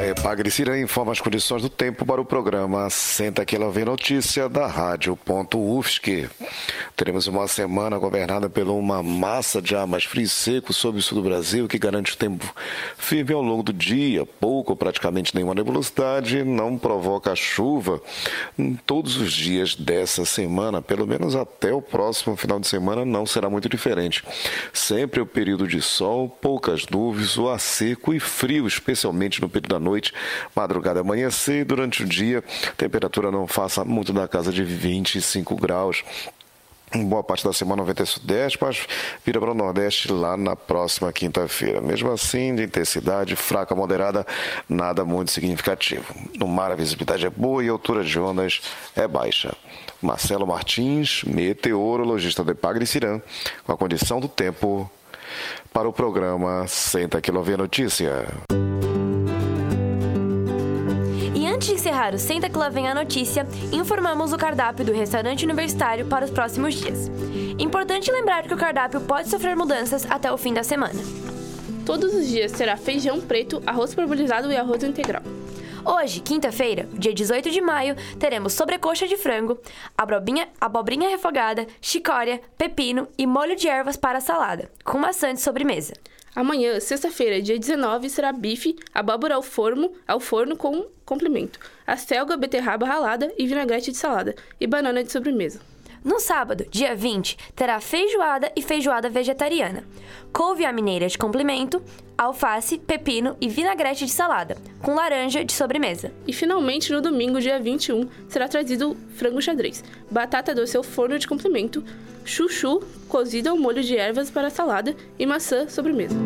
A 0.00 0.50
Cirã 0.50 0.80
informa 0.80 1.12
as 1.12 1.20
condições 1.20 1.60
do 1.60 1.68
tempo 1.68 2.06
para 2.06 2.18
o 2.18 2.24
programa 2.24 2.88
Senta 2.88 3.44
que 3.44 3.54
ela 3.54 3.70
vê 3.70 3.84
notícia 3.84 4.48
da 4.48 4.66
Rádio 4.66 5.18
UFSC. 5.54 6.26
Teremos 6.96 7.26
uma 7.26 7.46
semana 7.46 7.98
governada 7.98 8.48
por 8.48 8.66
uma 8.66 9.02
massa 9.02 9.60
de 9.60 9.76
ar 9.76 9.86
mais 9.86 10.04
frio 10.04 10.24
e 10.24 10.28
seco 10.28 10.72
sobre 10.72 11.00
o 11.00 11.02
sul 11.02 11.20
do 11.20 11.28
Brasil 11.28 11.68
que 11.68 11.78
garante 11.78 12.14
o 12.14 12.16
tempo 12.16 12.50
firme 12.96 13.34
ao 13.34 13.42
longo 13.42 13.62
do 13.62 13.74
dia, 13.74 14.24
pouco 14.24 14.72
ou 14.72 14.76
praticamente 14.76 15.34
nenhuma 15.34 15.54
nebulosidade, 15.54 16.44
não 16.44 16.78
provoca 16.78 17.36
chuva 17.36 18.00
em 18.58 18.74
todos 18.74 19.18
os 19.18 19.30
dias 19.30 19.74
dessa 19.74 20.24
semana, 20.24 20.80
pelo 20.80 21.06
menos 21.06 21.36
até 21.36 21.74
o 21.74 21.82
próximo 21.82 22.36
final 22.36 22.58
de 22.58 22.68
semana 22.68 23.04
não 23.04 23.26
será 23.26 23.50
muito 23.50 23.68
diferente. 23.68 24.24
Sempre 24.72 25.20
o 25.20 25.26
período 25.26 25.68
de 25.68 25.82
sol, 25.82 26.26
poucas 26.26 26.86
nuvens, 26.88 27.36
o 27.36 27.50
ar 27.50 27.60
seco 27.60 28.14
e 28.14 28.20
frio, 28.20 28.66
especialmente 28.66 29.42
no 29.42 29.48
período 29.48 29.68
da 29.68 29.78
noite 29.78 29.89
noite, 29.90 30.12
madrugada 30.54 31.00
amanhecer 31.00 31.64
durante 31.64 32.02
o 32.02 32.06
dia, 32.06 32.42
temperatura 32.76 33.30
não 33.30 33.46
faça 33.46 33.84
muito 33.84 34.12
da 34.12 34.28
casa 34.28 34.52
de 34.52 34.64
25 34.64 35.56
graus 35.56 36.04
boa 36.92 37.22
parte 37.22 37.44
da 37.44 37.52
semana 37.52 37.82
90 37.82 38.04
Sudeste, 38.04 38.58
mas 38.60 38.86
vira 39.24 39.38
para 39.38 39.52
o 39.52 39.54
Nordeste 39.54 40.12
lá 40.12 40.36
na 40.36 40.56
próxima 40.56 41.12
quinta-feira. 41.12 41.80
Mesmo 41.80 42.10
assim, 42.10 42.54
de 42.54 42.64
intensidade 42.64 43.36
fraca 43.36 43.76
moderada, 43.76 44.26
nada 44.68 45.04
muito 45.04 45.30
significativo. 45.30 46.12
No 46.36 46.48
mar 46.48 46.72
a 46.72 46.74
visibilidade 46.74 47.24
é 47.24 47.30
boa 47.30 47.64
e 47.64 47.68
a 47.68 47.72
altura 47.72 48.02
de 48.02 48.18
ondas 48.18 48.60
é 48.96 49.06
baixa. 49.06 49.54
Marcelo 50.02 50.46
Martins, 50.46 51.22
meteorologista 51.24 52.42
do 52.42 52.50
Epagre 52.50 52.84
Cirã, 52.86 53.20
com 53.64 53.72
a 53.72 53.76
condição 53.76 54.18
do 54.18 54.26
tempo 54.26 54.90
para 55.72 55.88
o 55.88 55.92
programa 55.92 56.66
Senta 56.66 57.20
que 57.20 57.30
Vê 57.30 57.56
Notícia. 57.56 58.26
Encerrar 62.00 62.14
o 62.14 62.18
Senta 62.18 62.48
que 62.48 62.56
lá 62.56 62.70
vem 62.70 62.88
a 62.88 62.94
notícia, 62.94 63.46
informamos 63.70 64.32
o 64.32 64.38
cardápio 64.38 64.84
do 64.84 64.92
restaurante 64.92 65.44
universitário 65.44 66.06
para 66.06 66.24
os 66.24 66.30
próximos 66.30 66.74
dias. 66.74 67.10
Importante 67.58 68.10
lembrar 68.10 68.44
que 68.44 68.54
o 68.54 68.56
cardápio 68.56 69.02
pode 69.02 69.28
sofrer 69.28 69.54
mudanças 69.54 70.10
até 70.10 70.32
o 70.32 70.38
fim 70.38 70.54
da 70.54 70.62
semana. 70.62 70.98
Todos 71.84 72.14
os 72.14 72.26
dias 72.26 72.52
será 72.52 72.76
feijão 72.76 73.20
preto, 73.20 73.62
arroz 73.66 73.94
parbolizado 73.94 74.50
e 74.50 74.56
arroz 74.56 74.82
integral. 74.82 75.22
Hoje, 75.84 76.20
quinta-feira, 76.20 76.88
dia 76.92 77.12
18 77.12 77.50
de 77.50 77.60
maio, 77.60 77.94
teremos 78.18 78.54
sobrecoxa 78.54 79.06
de 79.06 79.16
frango, 79.16 79.58
abobrinha, 79.96 80.48
abobrinha 80.58 81.08
refogada, 81.08 81.66
chicória, 81.82 82.40
pepino 82.56 83.08
e 83.18 83.26
molho 83.26 83.56
de 83.56 83.68
ervas 83.68 83.96
para 83.96 84.18
a 84.18 84.22
salada, 84.22 84.70
com 84.84 84.98
maçã 84.98 85.34
de 85.34 85.40
sobremesa. 85.40 85.92
Amanhã, 86.34 86.78
sexta-feira, 86.78 87.42
dia 87.42 87.58
19, 87.58 88.08
será 88.08 88.32
bife, 88.32 88.76
abóbora 88.94 89.34
ao 89.34 89.42
forno, 89.42 89.92
ao 90.06 90.20
forno 90.20 90.56
com 90.56 90.86
complemento, 91.04 91.58
acelga, 91.84 92.36
beterraba 92.36 92.86
ralada 92.86 93.32
e 93.36 93.48
vinagrete 93.48 93.90
de 93.90 93.96
salada 93.96 94.36
e 94.60 94.66
banana 94.66 95.02
de 95.02 95.10
sobremesa. 95.10 95.60
No 96.02 96.18
sábado, 96.18 96.66
dia 96.70 96.94
20, 96.94 97.36
terá 97.54 97.78
feijoada 97.78 98.50
e 98.56 98.62
feijoada 98.62 99.10
vegetariana. 99.10 99.84
Couve 100.32 100.64
à 100.64 100.72
mineira 100.72 101.06
de 101.06 101.18
complemento, 101.18 101.82
alface, 102.16 102.78
pepino 102.78 103.36
e 103.38 103.48
vinagrete 103.48 104.06
de 104.06 104.10
salada, 104.10 104.56
com 104.80 104.94
laranja 104.94 105.44
de 105.44 105.52
sobremesa. 105.52 106.10
E 106.26 106.32
finalmente, 106.32 106.90
no 106.90 107.02
domingo, 107.02 107.38
dia 107.38 107.60
21, 107.60 108.08
será 108.28 108.48
trazido 108.48 108.96
frango 109.14 109.42
xadrez, 109.42 109.84
batata 110.10 110.54
doce 110.54 110.76
ao 110.76 110.82
forno 110.82 111.18
de 111.18 111.28
complemento, 111.28 111.84
chuchu 112.24 112.80
cozido 113.06 113.50
ao 113.50 113.58
molho 113.58 113.82
de 113.82 113.96
ervas 113.96 114.30
para 114.30 114.48
salada 114.48 114.96
e 115.18 115.26
maçã 115.26 115.68
sobremesa. 115.68 116.16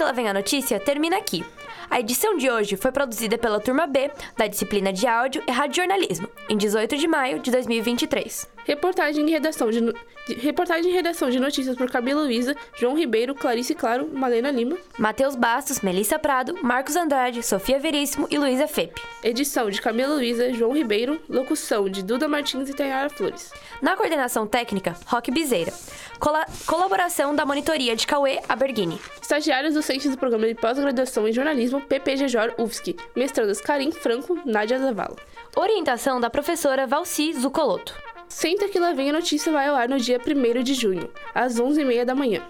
Que 0.00 0.02
ela 0.02 0.14
vem 0.14 0.30
a 0.30 0.32
notícia 0.32 0.80
termina 0.80 1.18
aqui. 1.18 1.44
A 1.90 2.00
edição 2.00 2.34
de 2.34 2.50
hoje 2.50 2.74
foi 2.74 2.90
produzida 2.90 3.36
pela 3.36 3.60
turma 3.60 3.86
B 3.86 4.10
da 4.34 4.46
disciplina 4.46 4.90
de 4.90 5.06
áudio 5.06 5.42
e 5.46 5.50
radiojornalismo, 5.50 6.26
em 6.48 6.56
18 6.56 6.96
de 6.96 7.06
maio 7.06 7.38
de 7.38 7.50
2023. 7.50 8.48
Reportagem 8.70 9.26
e 9.26 9.32
redação 9.32 9.68
de, 9.68 9.80
no... 9.80 9.92
reportagem 10.28 10.92
e 10.92 10.94
redação 10.94 11.28
de 11.28 11.40
notícias 11.40 11.74
por 11.74 11.90
Camila 11.90 12.22
Luiza, 12.22 12.54
João 12.78 12.96
Ribeiro, 12.96 13.34
Clarice 13.34 13.74
Claro, 13.74 14.08
Malena 14.12 14.48
Lima, 14.48 14.78
Matheus 14.96 15.34
Bastos, 15.34 15.80
Melissa 15.80 16.20
Prado, 16.20 16.56
Marcos 16.62 16.94
Andrade, 16.94 17.42
Sofia 17.42 17.80
Veríssimo 17.80 18.28
e 18.30 18.38
Luísa 18.38 18.68
Fepe. 18.68 19.02
Edição 19.24 19.68
de 19.68 19.82
Camila 19.82 20.14
Luiza, 20.14 20.52
João 20.52 20.72
Ribeiro, 20.72 21.20
locução 21.28 21.88
de 21.88 22.04
Duda 22.04 22.28
Martins 22.28 22.68
e 22.68 22.72
Tainara 22.72 23.10
Flores. 23.10 23.52
Na 23.82 23.96
coordenação 23.96 24.46
técnica, 24.46 24.94
Roque 25.04 25.32
Bizeira. 25.32 25.72
Cola... 26.20 26.46
Colaboração 26.64 27.34
da 27.34 27.44
monitoria 27.44 27.96
de 27.96 28.06
Cauê 28.06 28.38
Aberghini. 28.48 29.00
Estagiários 29.20 29.74
docentes 29.74 30.12
do 30.12 30.16
programa 30.16 30.46
de 30.46 30.54
pós-graduação 30.54 31.26
em 31.26 31.32
jornalismo 31.32 31.80
PPGJOR 31.80 32.54
UFSC, 32.56 32.94
mestrandas 33.16 33.60
Karim 33.60 33.90
Franco, 33.90 34.38
Nádia 34.44 34.78
Zavala. 34.78 35.16
Orientação 35.56 36.20
da 36.20 36.30
professora 36.30 36.86
Valci 36.86 37.32
Zucoloto. 37.32 38.09
Senta 38.30 38.68
que 38.68 38.78
lá 38.78 38.92
vem 38.92 39.10
a 39.10 39.12
notícia 39.12 39.52
vai 39.52 39.66
ao 39.66 39.74
ar 39.74 39.88
no 39.88 39.98
dia 39.98 40.18
1 40.18 40.62
de 40.62 40.72
junho, 40.72 41.10
às 41.34 41.56
11h30 41.56 42.04
da 42.04 42.14
manhã. 42.14 42.40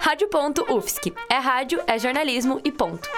Rádio.UFSC. 0.00 1.14
É 1.30 1.38
rádio, 1.38 1.80
é 1.86 1.98
jornalismo 1.98 2.60
e 2.64 2.72
ponto. 2.72 3.08